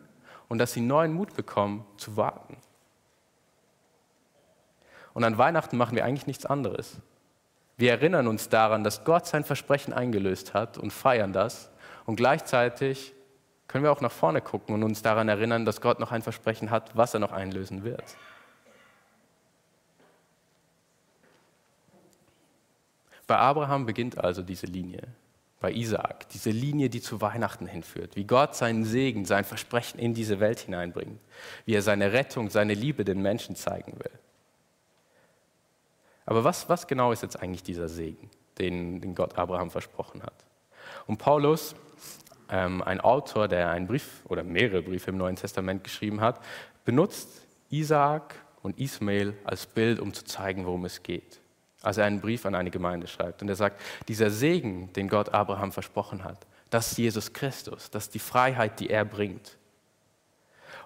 und 0.49 0.59
dass 0.59 0.73
sie 0.73 0.81
neuen 0.81 1.13
Mut 1.13 1.35
bekommen, 1.35 1.85
zu 1.97 2.17
warten. 2.17 2.57
Und 5.15 5.25
an 5.25 5.39
Weihnachten 5.39 5.77
machen 5.77 5.97
wir 5.97 6.05
eigentlich 6.05 6.27
nichts 6.27 6.45
anderes. 6.45 6.99
Wir 7.79 7.91
erinnern 7.91 8.27
uns 8.27 8.49
daran, 8.49 8.85
dass 8.85 9.05
Gott 9.05 9.27
sein 9.27 9.45
Versprechen 9.45 9.93
eingelöst 9.93 10.55
hat 10.55 10.79
und 10.79 10.93
feiern 10.93 11.33
das. 11.33 11.71
Und 12.07 12.17
gleichzeitig 12.17 13.15
können 13.69 13.85
wir 13.85 13.93
auch 13.93 14.01
nach 14.01 14.13
vorne 14.13 14.41
gucken 14.41 14.75
und 14.75 14.83
uns 14.83 15.03
daran 15.03 15.29
erinnern, 15.29 15.65
dass 15.65 15.81
Gott 15.81 16.01
noch 16.01 16.13
ein 16.13 16.23
Versprechen 16.23 16.71
hat, 16.71 16.97
was 16.97 17.15
er 17.15 17.21
noch 17.21 17.33
einlösen 17.33 17.85
wird. 17.85 18.05
Bei 23.27 23.39
Abraham 23.39 23.87
beginnt 23.87 24.19
also 24.19 24.43
diese 24.43 24.67
Linie, 24.67 25.03
bei 25.61 25.73
Isaak, 25.73 26.29
diese 26.29 26.51
Linie, 26.51 26.91
die 26.91 27.01
zu 27.01 27.21
Weihnachten 27.21 27.67
hinführt, 27.67 28.15
wie 28.15 28.25
Gott 28.25 28.55
seinen 28.55 28.85
Segen, 28.85 29.25
sein 29.25 29.45
Versprechen 29.45 29.99
in 29.99 30.15
diese 30.15 30.39
Welt 30.39 30.61
hineinbringt, 30.61 31.19
wie 31.65 31.75
er 31.75 31.83
seine 31.83 32.13
Rettung, 32.13 32.51
seine 32.51 32.75
Liebe 32.75 33.05
den 33.05 33.23
Menschen 33.23 33.57
zeigen 33.57 33.99
will. 33.99 34.13
Aber 36.25 36.45
was, 36.45 36.69
was 36.69 36.87
genau 36.87 37.13
ist 37.13 37.23
jetzt 37.23 37.41
eigentlich 37.41 37.63
dieser 37.63 37.89
Segen, 37.89 38.31
den, 38.59 39.01
den 39.01 39.15
Gott 39.15 39.39
Abraham 39.39 39.71
versprochen 39.71 40.23
hat? 40.23 40.45
Und 41.07 41.19
Paulus, 41.19 41.75
ähm, 42.49 42.83
ein 42.83 43.01
Autor, 43.01 43.49
der 43.49 43.71
einen 43.71 43.87
Brief 43.87 44.23
oder 44.29 44.45
mehrere 44.45 44.83
Briefe 44.83 45.11
im 45.11 45.17
Neuen 45.17 45.37
Testament 45.37 45.83
geschrieben 45.83 46.21
hat, 46.21 46.41
benutzt 46.85 47.47
Isaak 47.71 48.35
und 48.63 48.79
Ismael 48.79 49.35
als 49.45 49.67
Bild, 49.67 50.01
um 50.01 50.13
zu 50.13 50.25
zeigen, 50.25 50.67
worum 50.67 50.85
es 50.85 51.03
geht 51.03 51.41
als 51.87 51.99
er 51.99 52.05
einen 52.05 52.21
Brief 52.21 52.45
an 52.45 52.55
eine 52.55 52.71
Gemeinde 52.71 53.07
schreibt. 53.07 53.43
Und 53.43 53.49
er 53.49 53.55
sagt, 53.55 53.81
dieser 54.09 54.31
Segen, 54.31 54.93
den 54.95 55.09
Gott 55.09 55.33
Abraham 55.33 55.71
versprochen 55.71 56.25
hat, 56.25 56.39
das 56.71 56.93
ist 56.93 56.99
Jesus 56.99 57.33
Christus, 57.33 57.91
das 57.91 58.05
ist 58.05 58.15
die 58.15 58.19
Freiheit, 58.19 58.81
die 58.81 58.91
er 58.91 59.05
bringt. 59.05 59.57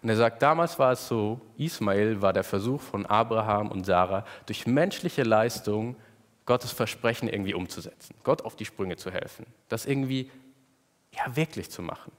Und 0.02 0.08
er 0.08 0.16
sagt, 0.16 0.42
damals 0.42 0.78
war 0.78 0.92
es 0.92 1.08
so, 1.08 1.40
Ismael 1.56 2.20
war 2.22 2.32
der 2.32 2.44
Versuch 2.44 2.80
von 2.80 3.06
Abraham 3.06 3.70
und 3.70 3.84
Sarah, 3.84 4.24
durch 4.46 4.66
menschliche 4.66 5.22
Leistung 5.22 5.96
Gottes 6.44 6.72
Versprechen 6.72 7.28
irgendwie 7.28 7.54
umzusetzen, 7.54 8.14
Gott 8.22 8.42
auf 8.42 8.56
die 8.56 8.64
Sprünge 8.64 8.96
zu 8.96 9.10
helfen, 9.10 9.46
das 9.68 9.86
irgendwie 9.86 10.30
ja, 11.12 11.34
wirklich 11.34 11.70
zu 11.70 11.82
machen. 11.82 12.12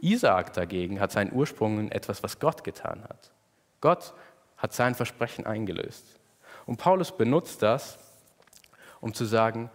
Isaak 0.00 0.52
dagegen 0.52 1.00
hat 1.00 1.12
seinen 1.12 1.32
Ursprung 1.32 1.78
in 1.78 1.92
etwas, 1.92 2.22
was 2.22 2.38
Gott 2.38 2.64
getan 2.64 3.02
hat. 3.04 3.32
Gott 3.80 4.14
hat 4.56 4.72
sein 4.72 4.94
Versprechen 4.94 5.44
eingelöst. 5.46 6.17
Und 6.68 6.76
Paulus 6.76 7.16
benutzt 7.16 7.62
das, 7.62 7.98
um 9.00 9.14
zu 9.14 9.24
sagen, 9.24 9.70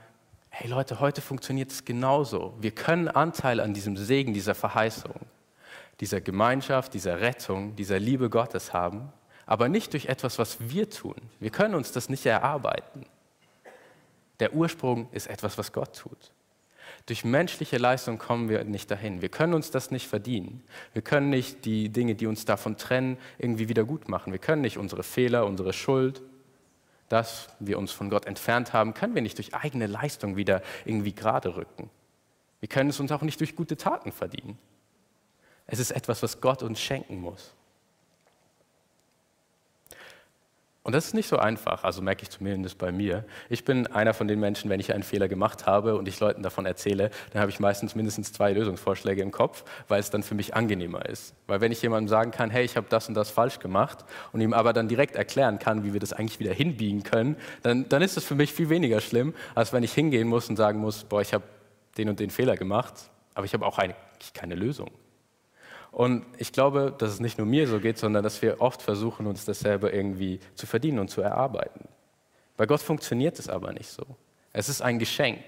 hey 0.49 0.69
Leute, 0.69 0.99
heute 0.99 1.21
funktioniert 1.21 1.71
es 1.71 1.85
genauso. 1.85 2.53
Wir 2.59 2.69
können 2.69 3.07
Anteil 3.07 3.59
an 3.59 3.73
diesem 3.73 3.97
Segen, 3.97 4.31
dieser 4.31 4.53
Verheißung, 4.53 5.15
dieser 6.01 6.21
Gemeinschaft, 6.21 6.93
dieser 6.93 7.19
Rettung, 7.19 7.75
dieser 7.75 7.97
Liebe 7.97 8.29
Gottes 8.29 8.73
haben, 8.73 9.11
aber 9.47 9.69
nicht 9.69 9.93
durch 9.93 10.05
etwas, 10.05 10.37
was 10.37 10.69
wir 10.69 10.87
tun. 10.87 11.15
Wir 11.39 11.49
können 11.49 11.73
uns 11.73 11.91
das 11.91 12.09
nicht 12.09 12.27
erarbeiten. 12.27 13.07
Der 14.39 14.53
Ursprung 14.53 15.09
ist 15.13 15.25
etwas, 15.25 15.57
was 15.57 15.73
Gott 15.73 15.97
tut. 15.97 16.31
Durch 17.07 17.25
menschliche 17.25 17.79
Leistung 17.79 18.19
kommen 18.19 18.49
wir 18.49 18.63
nicht 18.65 18.91
dahin. 18.91 19.23
Wir 19.23 19.29
können 19.29 19.55
uns 19.55 19.71
das 19.71 19.89
nicht 19.89 20.07
verdienen. 20.07 20.63
Wir 20.93 21.01
können 21.01 21.31
nicht 21.31 21.65
die 21.65 21.89
Dinge, 21.89 22.13
die 22.13 22.27
uns 22.27 22.45
davon 22.45 22.77
trennen, 22.77 23.17
irgendwie 23.39 23.67
wieder 23.67 23.83
gut 23.83 24.09
machen. 24.09 24.31
Wir 24.31 24.37
können 24.37 24.61
nicht 24.61 24.77
unsere 24.77 25.01
Fehler, 25.01 25.47
unsere 25.47 25.73
Schuld, 25.73 26.21
dass 27.09 27.49
wir 27.59 27.77
uns 27.77 27.91
von 27.91 28.09
Gott 28.09 28.25
entfernt 28.25 28.73
haben, 28.73 28.93
können 28.93 29.15
wir 29.15 29.21
nicht 29.21 29.37
durch 29.37 29.53
eigene 29.53 29.87
Leistung 29.87 30.35
wieder 30.35 30.61
irgendwie 30.85 31.13
gerade 31.13 31.55
rücken. 31.55 31.89
Wir 32.59 32.69
können 32.69 32.89
es 32.89 32.99
uns 32.99 33.11
auch 33.11 33.21
nicht 33.21 33.39
durch 33.39 33.55
gute 33.55 33.77
Taten 33.77 34.11
verdienen. 34.11 34.57
Es 35.65 35.79
ist 35.79 35.91
etwas, 35.91 36.23
was 36.23 36.41
Gott 36.41 36.63
uns 36.63 36.79
schenken 36.79 37.19
muss. 37.19 37.53
Und 40.85 40.93
das 40.93 41.05
ist 41.05 41.13
nicht 41.13 41.29
so 41.29 41.37
einfach, 41.37 41.85
also 41.85 42.01
merke 42.01 42.23
ich 42.23 42.29
zumindest 42.29 42.77
bei 42.77 42.91
mir. 42.91 43.23
Ich 43.49 43.63
bin 43.63 43.87
einer 43.87 44.13
von 44.13 44.27
den 44.27 44.41
Menschen, 44.41 44.69
wenn 44.69 44.81
ich 44.81 44.93
einen 44.93 45.03
Fehler 45.03 45.29
gemacht 45.29 45.65
habe 45.65 45.95
und 45.95 46.09
ich 46.09 46.19
Leuten 46.19 46.43
davon 46.43 46.65
erzähle, 46.65 47.09
dann 47.31 47.41
habe 47.41 47.49
ich 47.49 47.61
meistens 47.61 47.95
mindestens 47.95 48.33
zwei 48.33 48.51
Lösungsvorschläge 48.51 49.21
im 49.21 49.31
Kopf, 49.31 49.63
weil 49.87 50.01
es 50.01 50.09
dann 50.09 50.23
für 50.23 50.35
mich 50.35 50.55
angenehmer 50.55 51.05
ist. 51.05 51.35
Weil 51.47 51.61
wenn 51.61 51.71
ich 51.71 51.81
jemandem 51.81 52.09
sagen 52.09 52.31
kann, 52.31 52.49
hey, 52.49 52.65
ich 52.65 52.75
habe 52.75 52.87
das 52.89 53.07
und 53.07 53.13
das 53.13 53.29
falsch 53.29 53.59
gemacht 53.59 54.03
und 54.33 54.41
ihm 54.41 54.51
aber 54.51 54.73
dann 54.73 54.89
direkt 54.89 55.15
erklären 55.15 55.57
kann, 55.57 55.85
wie 55.85 55.93
wir 55.93 56.01
das 56.01 56.11
eigentlich 56.11 56.41
wieder 56.41 56.53
hinbiegen 56.53 57.03
können, 57.03 57.37
dann, 57.61 57.87
dann 57.87 58.01
ist 58.01 58.17
es 58.17 58.25
für 58.25 58.35
mich 58.35 58.51
viel 58.51 58.67
weniger 58.67 58.99
schlimm, 58.99 59.33
als 59.55 59.71
wenn 59.71 59.83
ich 59.83 59.93
hingehen 59.93 60.27
muss 60.27 60.49
und 60.49 60.57
sagen 60.57 60.79
muss, 60.79 61.05
boah, 61.05 61.21
ich 61.21 61.33
habe 61.33 61.45
den 61.97 62.09
und 62.09 62.19
den 62.19 62.29
Fehler 62.29 62.57
gemacht, 62.57 62.93
aber 63.35 63.45
ich 63.45 63.53
habe 63.53 63.65
auch 63.65 63.77
eigentlich 63.77 64.33
keine 64.33 64.55
Lösung. 64.55 64.91
Und 65.93 66.25
ich 66.39 66.51
glaube, 66.51 66.91
dass 66.97 67.11
es 67.11 67.19
nicht 67.19 67.37
nur 67.37 67.45
mir 67.45 67.67
so 67.67 67.79
geht, 67.79 67.99
sondern 67.99 68.23
dass 68.23 68.41
wir 68.41 68.59
oft 68.61 68.81
versuchen, 68.81 69.27
uns 69.27 69.45
das 69.45 69.59
selber 69.59 69.93
irgendwie 69.93 70.39
zu 70.55 70.65
verdienen 70.65 70.97
und 70.97 71.09
zu 71.09 71.21
erarbeiten. 71.21 71.87
Bei 72.57 72.65
Gott 72.65 72.81
funktioniert 72.81 73.37
es 73.37 73.47
aber 73.47 73.71
nicht 73.73 73.89
so. 73.89 74.03
Es 74.53 74.69
ist 74.69 74.81
ein 74.81 74.97
Geschenk. 74.97 75.43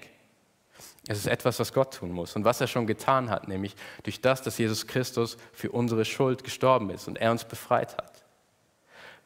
Es 1.08 1.18
ist 1.18 1.26
etwas, 1.26 1.58
was 1.58 1.72
Gott 1.72 1.94
tun 1.94 2.12
muss 2.12 2.36
und 2.36 2.44
was 2.44 2.60
er 2.60 2.68
schon 2.68 2.86
getan 2.86 3.28
hat, 3.28 3.48
nämlich 3.48 3.74
durch 4.04 4.20
das, 4.20 4.40
dass 4.40 4.56
Jesus 4.56 4.86
Christus 4.86 5.36
für 5.52 5.72
unsere 5.72 6.04
Schuld 6.04 6.44
gestorben 6.44 6.90
ist 6.90 7.08
und 7.08 7.18
er 7.18 7.32
uns 7.32 7.44
befreit 7.44 7.96
hat. 7.96 8.24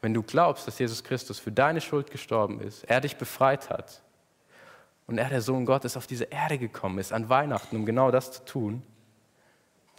Wenn 0.01 0.15
du 0.15 0.23
glaubst, 0.23 0.67
dass 0.67 0.79
Jesus 0.79 1.03
Christus 1.03 1.37
für 1.37 1.51
deine 1.51 1.81
Schuld 1.81 2.09
gestorben 2.09 2.59
ist, 2.61 2.83
er 2.85 2.99
dich 2.99 3.17
befreit 3.17 3.69
hat 3.69 4.01
und 5.05 5.19
er, 5.19 5.29
der 5.29 5.41
Sohn 5.41 5.67
Gottes, 5.67 5.97
auf 5.97 6.07
diese 6.07 6.25
Erde 6.25 6.57
gekommen 6.57 6.97
ist 6.97 7.13
an 7.13 7.29
Weihnachten, 7.29 7.75
um 7.75 7.85
genau 7.85 8.09
das 8.09 8.31
zu 8.31 8.45
tun, 8.45 8.81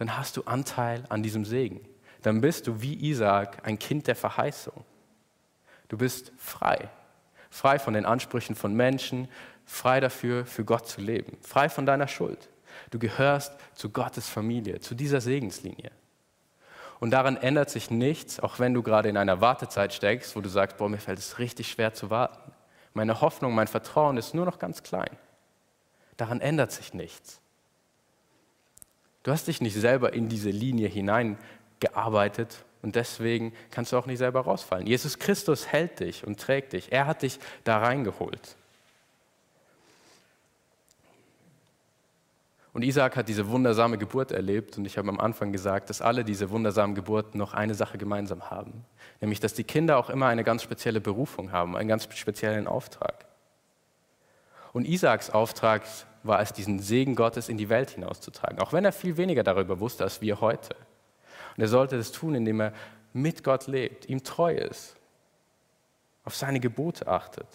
dann 0.03 0.19
hast 0.19 0.37
du 0.37 0.43
Anteil 0.43 1.05
an 1.11 1.23
diesem 1.23 1.45
Segen. 1.45 1.81
Dann 2.23 2.41
bist 2.41 2.67
du 2.67 2.83
wie 2.83 2.95
Isaac 3.09 3.59
ein 3.63 3.79
Kind 3.79 4.09
der 4.09 4.17
Verheißung. 4.17 4.85
Du 5.87 5.97
bist 5.97 6.33
frei. 6.37 6.89
Frei 7.51 7.79
von 7.79 7.95
den 7.95 8.05
Ansprüchen 8.05 8.57
von 8.57 8.75
Menschen, 8.75 9.29
frei 9.65 10.01
dafür, 10.01 10.45
für 10.45 10.65
Gott 10.65 10.89
zu 10.89 11.01
leben. 11.01 11.39
Frei 11.41 11.69
von 11.69 11.87
deiner 11.87 12.09
Schuld. 12.09 12.49
Du 12.91 12.99
gehörst 12.99 13.53
zu 13.75 13.91
Gottes 13.91 14.29
Familie, 14.29 14.81
zu 14.81 14.97
dieser 14.97 15.21
Segenslinie. 15.21 15.93
Und 16.99 17.13
daran 17.13 17.37
ändert 17.37 17.71
sich 17.71 17.89
nichts, 17.89 18.41
auch 18.41 18.59
wenn 18.59 18.75
du 18.75 18.83
gerade 18.83 19.09
in 19.09 19.17
einer 19.17 19.41
Wartezeit 19.41 19.95
steckst, 19.95 20.35
wo 20.35 20.41
du 20.41 20.49
sagst, 20.49 20.79
boah, 20.79 20.89
mir 20.89 20.99
fällt 20.99 21.21
es 21.21 21.39
richtig 21.39 21.71
schwer 21.71 21.95
zu 21.95 22.11
warten. 22.11 22.51
Meine 22.93 23.21
Hoffnung, 23.21 23.55
mein 23.55 23.69
Vertrauen 23.69 24.17
ist 24.17 24.35
nur 24.35 24.47
noch 24.47 24.59
ganz 24.59 24.83
klein. 24.83 25.17
Daran 26.17 26.41
ändert 26.41 26.73
sich 26.73 26.93
nichts. 26.93 27.42
Du 29.23 29.31
hast 29.31 29.47
dich 29.47 29.61
nicht 29.61 29.77
selber 29.77 30.13
in 30.13 30.29
diese 30.29 30.51
Linie 30.51 30.89
hineingearbeitet 30.89 32.65
und 32.83 32.97
deswegen 32.97 33.53
kannst 33.71 33.93
du 33.93 33.97
auch 33.97 34.07
nicht 34.07 34.19
selber 34.19 34.41
rausfallen. 34.41 34.87
Jesus 34.87 35.19
Christus 35.19 35.69
hält 35.69 36.01
dich 36.01 36.27
und 36.27 36.41
trägt 36.41 36.73
dich. 36.73 36.91
Er 36.91 37.07
hat 37.07 37.23
dich 37.23 37.39
da 37.65 37.79
reingeholt. 37.79 38.57
Und 42.73 42.83
Isaac 42.83 43.17
hat 43.17 43.29
diese 43.29 43.49
wundersame 43.49 43.99
Geburt 43.99 44.33
erlebt 44.33 44.79
und 44.79 44.87
ich 44.87 44.97
habe 44.97 45.11
am 45.11 45.21
Anfang 45.21 45.53
gesagt, 45.53 45.91
dass 45.91 46.01
alle 46.01 46.25
diese 46.25 46.51
wundersamen 46.51 46.95
Geburten 46.97 47.37
noch 47.37 47.53
eine 47.53 47.75
Sache 47.75 47.99
gemeinsam 47.99 48.51
haben, 48.51 48.85
nämlich 49.21 49.41
dass 49.41 49.53
die 49.53 49.65
Kinder 49.65 49.99
auch 49.99 50.09
immer 50.09 50.29
eine 50.29 50.43
ganz 50.43 50.63
spezielle 50.63 51.01
Berufung 51.01 51.53
haben, 51.53 51.77
einen 51.77 51.89
ganz 51.89 52.09
speziellen 52.17 52.67
Auftrag. 52.67 53.27
Und 54.73 54.89
Isaaks 54.89 55.29
Auftrag 55.29 55.83
war 56.23 56.41
es, 56.41 56.53
diesen 56.53 56.79
Segen 56.79 57.15
Gottes 57.15 57.49
in 57.49 57.57
die 57.57 57.69
Welt 57.69 57.91
hinauszutragen, 57.91 58.61
auch 58.61 58.73
wenn 58.73 58.85
er 58.85 58.93
viel 58.93 59.17
weniger 59.17 59.43
darüber 59.43 59.81
wusste 59.81 60.05
als 60.05 60.21
wir 60.21 60.41
heute. 60.41 60.75
Und 61.57 61.63
er 61.63 61.69
sollte 61.69 61.97
das 61.97 62.13
tun, 62.13 62.35
indem 62.35 62.61
er 62.61 62.73
mit 63.13 63.45
Gott 63.45 63.67
lebt, 63.67 64.09
ihm 64.09 64.23
treu 64.23 64.55
ist, 64.55 64.97
auf 66.25 66.35
seine 66.35 66.61
Gebote 66.61 67.07
achtet, 67.09 67.49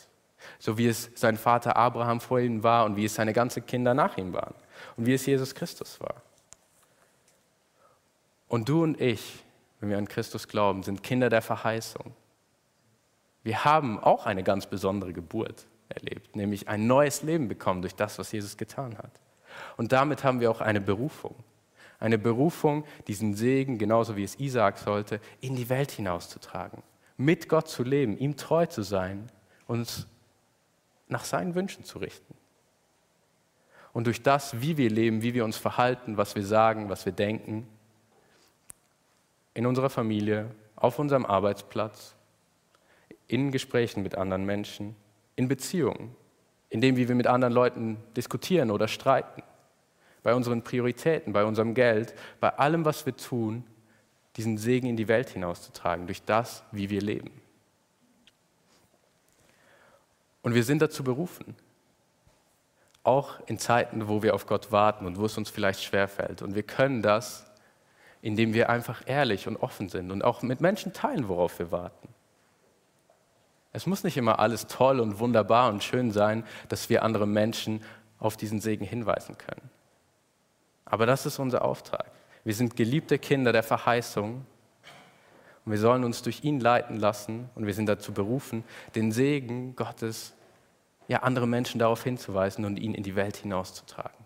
so 0.60 0.78
wie 0.78 0.88
es 0.88 1.10
sein 1.16 1.38
Vater 1.38 1.76
Abraham 1.76 2.22
vor 2.22 2.40
ihm 2.40 2.64
war 2.64 2.86
und 2.86 2.96
wie 2.96 3.06
es 3.06 3.16
seine 3.16 3.34
ganzen 3.34 3.66
Kinder 3.66 3.94
nach 3.94 4.18
ihm 4.18 4.34
waren 4.34 4.54
und 4.98 5.06
wie 5.06 5.14
es 5.14 5.26
Jesus 5.26 5.56
Christus 5.56 6.00
war. 6.00 6.22
Und 8.48 8.70
du 8.70 8.84
und 8.84 9.02
ich, 9.02 9.44
wenn 9.80 9.90
wir 9.90 9.98
an 9.98 10.08
Christus 10.08 10.48
glauben, 10.48 10.84
sind 10.84 11.04
Kinder 11.04 11.30
der 11.30 11.42
Verheißung. 11.42 12.14
Wir 13.44 13.66
haben 13.66 14.00
auch 14.00 14.26
eine 14.26 14.44
ganz 14.44 14.68
besondere 14.68 15.14
Geburt 15.14 15.66
erlebt, 15.90 16.36
nämlich 16.36 16.68
ein 16.68 16.88
neues 16.88 17.24
Leben 17.24 17.48
bekommen 17.48 17.82
durch 17.82 17.96
das, 17.96 18.20
was 18.20 18.32
Jesus 18.32 18.58
getan 18.58 18.98
hat. 18.98 19.12
Und 19.78 19.92
damit 19.92 20.24
haben 20.24 20.40
wir 20.40 20.52
auch 20.52 20.62
eine 20.62 20.82
Berufung. 20.82 21.36
Eine 22.00 22.18
Berufung, 22.18 22.86
diesen 23.08 23.34
Segen, 23.34 23.78
genauso 23.78 24.16
wie 24.16 24.24
es 24.24 24.40
Isaak 24.40 24.78
sollte, 24.78 25.20
in 25.42 25.56
die 25.56 25.70
Welt 25.70 25.92
hinauszutragen. 25.92 26.84
Mit 27.18 27.50
Gott 27.50 27.68
zu 27.68 27.84
leben, 27.84 28.18
ihm 28.18 28.38
treu 28.38 28.68
zu 28.68 28.84
sein, 28.84 29.32
uns 29.66 30.08
nach 31.08 31.24
seinen 31.24 31.56
Wünschen 31.56 31.84
zu 31.84 31.98
richten. 31.98 32.36
Und 33.94 34.06
durch 34.06 34.22
das, 34.22 34.62
wie 34.62 34.78
wir 34.78 34.92
leben, 34.92 35.24
wie 35.24 35.34
wir 35.34 35.44
uns 35.44 35.58
verhalten, 35.58 36.18
was 36.18 36.36
wir 36.36 36.46
sagen, 36.46 36.90
was 36.90 37.06
wir 37.06 37.14
denken, 37.14 37.68
in 39.56 39.66
unserer 39.66 39.90
Familie, 39.90 40.52
auf 40.76 41.00
unserem 41.00 41.26
Arbeitsplatz, 41.26 42.14
in 43.28 43.52
Gesprächen 43.52 44.04
mit 44.04 44.16
anderen 44.16 44.46
Menschen, 44.46 44.96
in 45.38 45.48
Beziehungen, 45.48 46.14
in 46.70 46.82
dem, 46.82 46.98
wie 46.98 47.08
wir 47.08 47.16
mit 47.16 47.28
anderen 47.28 47.54
Leuten 47.54 47.98
diskutieren 48.18 48.70
oder 48.70 48.90
streiten, 48.90 49.42
bei 50.24 50.36
unseren 50.36 50.62
Prioritäten, 50.62 51.32
bei 51.32 51.46
unserem 51.46 51.74
Geld, 51.74 52.14
bei 52.42 52.50
allem, 52.50 52.84
was 52.84 53.06
wir 53.06 53.16
tun, 53.16 53.64
diesen 54.36 54.58
Segen 54.58 54.88
in 54.88 54.98
die 54.98 55.08
Welt 55.08 55.30
hinauszutragen, 55.30 56.06
durch 56.08 56.22
das, 56.24 56.64
wie 56.74 56.90
wir 56.90 57.00
leben. 57.00 57.32
Und 60.42 60.54
wir 60.54 60.66
sind 60.66 60.82
dazu 60.82 61.06
berufen 61.06 61.56
auch 63.08 63.40
in 63.48 63.58
Zeiten, 63.58 64.10
wo 64.10 64.22
wir 64.22 64.36
auf 64.36 64.46
Gott 64.46 64.72
warten 64.72 65.06
und 65.06 65.18
wo 65.18 65.26
es 65.26 65.38
uns 65.38 65.50
vielleicht 65.50 65.82
schwerfällt. 65.82 66.42
Und 66.42 66.56
wir 66.56 66.64
können 66.64 67.02
das, 67.02 67.50
indem 68.22 68.54
wir 68.54 68.70
einfach 68.70 69.02
ehrlich 69.06 69.48
und 69.48 69.56
offen 69.56 69.88
sind 69.88 70.12
und 70.12 70.24
auch 70.24 70.42
mit 70.42 70.60
Menschen 70.60 70.92
teilen, 70.92 71.30
worauf 71.30 71.58
wir 71.58 71.72
warten. 71.72 72.10
Es 73.78 73.86
muss 73.86 74.04
nicht 74.04 74.18
immer 74.18 74.40
alles 74.40 74.66
toll 74.66 75.00
und 75.00 75.20
wunderbar 75.20 75.70
und 75.70 75.84
schön 75.84 76.10
sein, 76.10 76.44
dass 76.68 76.90
wir 76.90 77.04
andere 77.04 77.28
Menschen 77.28 77.84
auf 78.18 78.36
diesen 78.36 78.60
Segen 78.60 78.84
hinweisen 78.84 79.38
können. 79.38 79.70
Aber 80.86 81.06
das 81.06 81.28
ist 81.28 81.38
unser 81.38 81.64
Auftrag. 81.64 82.10
Wir 82.44 82.56
sind 82.56 82.76
geliebte 82.76 83.20
Kinder 83.20 83.52
der 83.54 83.62
Verheißung 83.62 84.48
und 85.64 85.72
wir 85.72 85.78
sollen 85.78 86.04
uns 86.06 86.24
durch 86.24 86.44
ihn 86.44 86.60
leiten 86.60 86.98
lassen 86.98 87.52
und 87.54 87.68
wir 87.68 87.76
sind 87.76 87.86
dazu 87.86 88.14
berufen, 88.14 88.64
den 88.96 89.12
Segen 89.12 89.76
Gottes 89.76 90.34
ja, 91.08 91.22
andere 91.22 91.46
Menschen 91.46 91.78
darauf 91.78 92.04
hinzuweisen 92.04 92.66
und 92.66 92.80
ihn 92.80 92.96
in 92.96 93.04
die 93.04 93.16
Welt 93.16 93.38
hinauszutragen. 93.38 94.17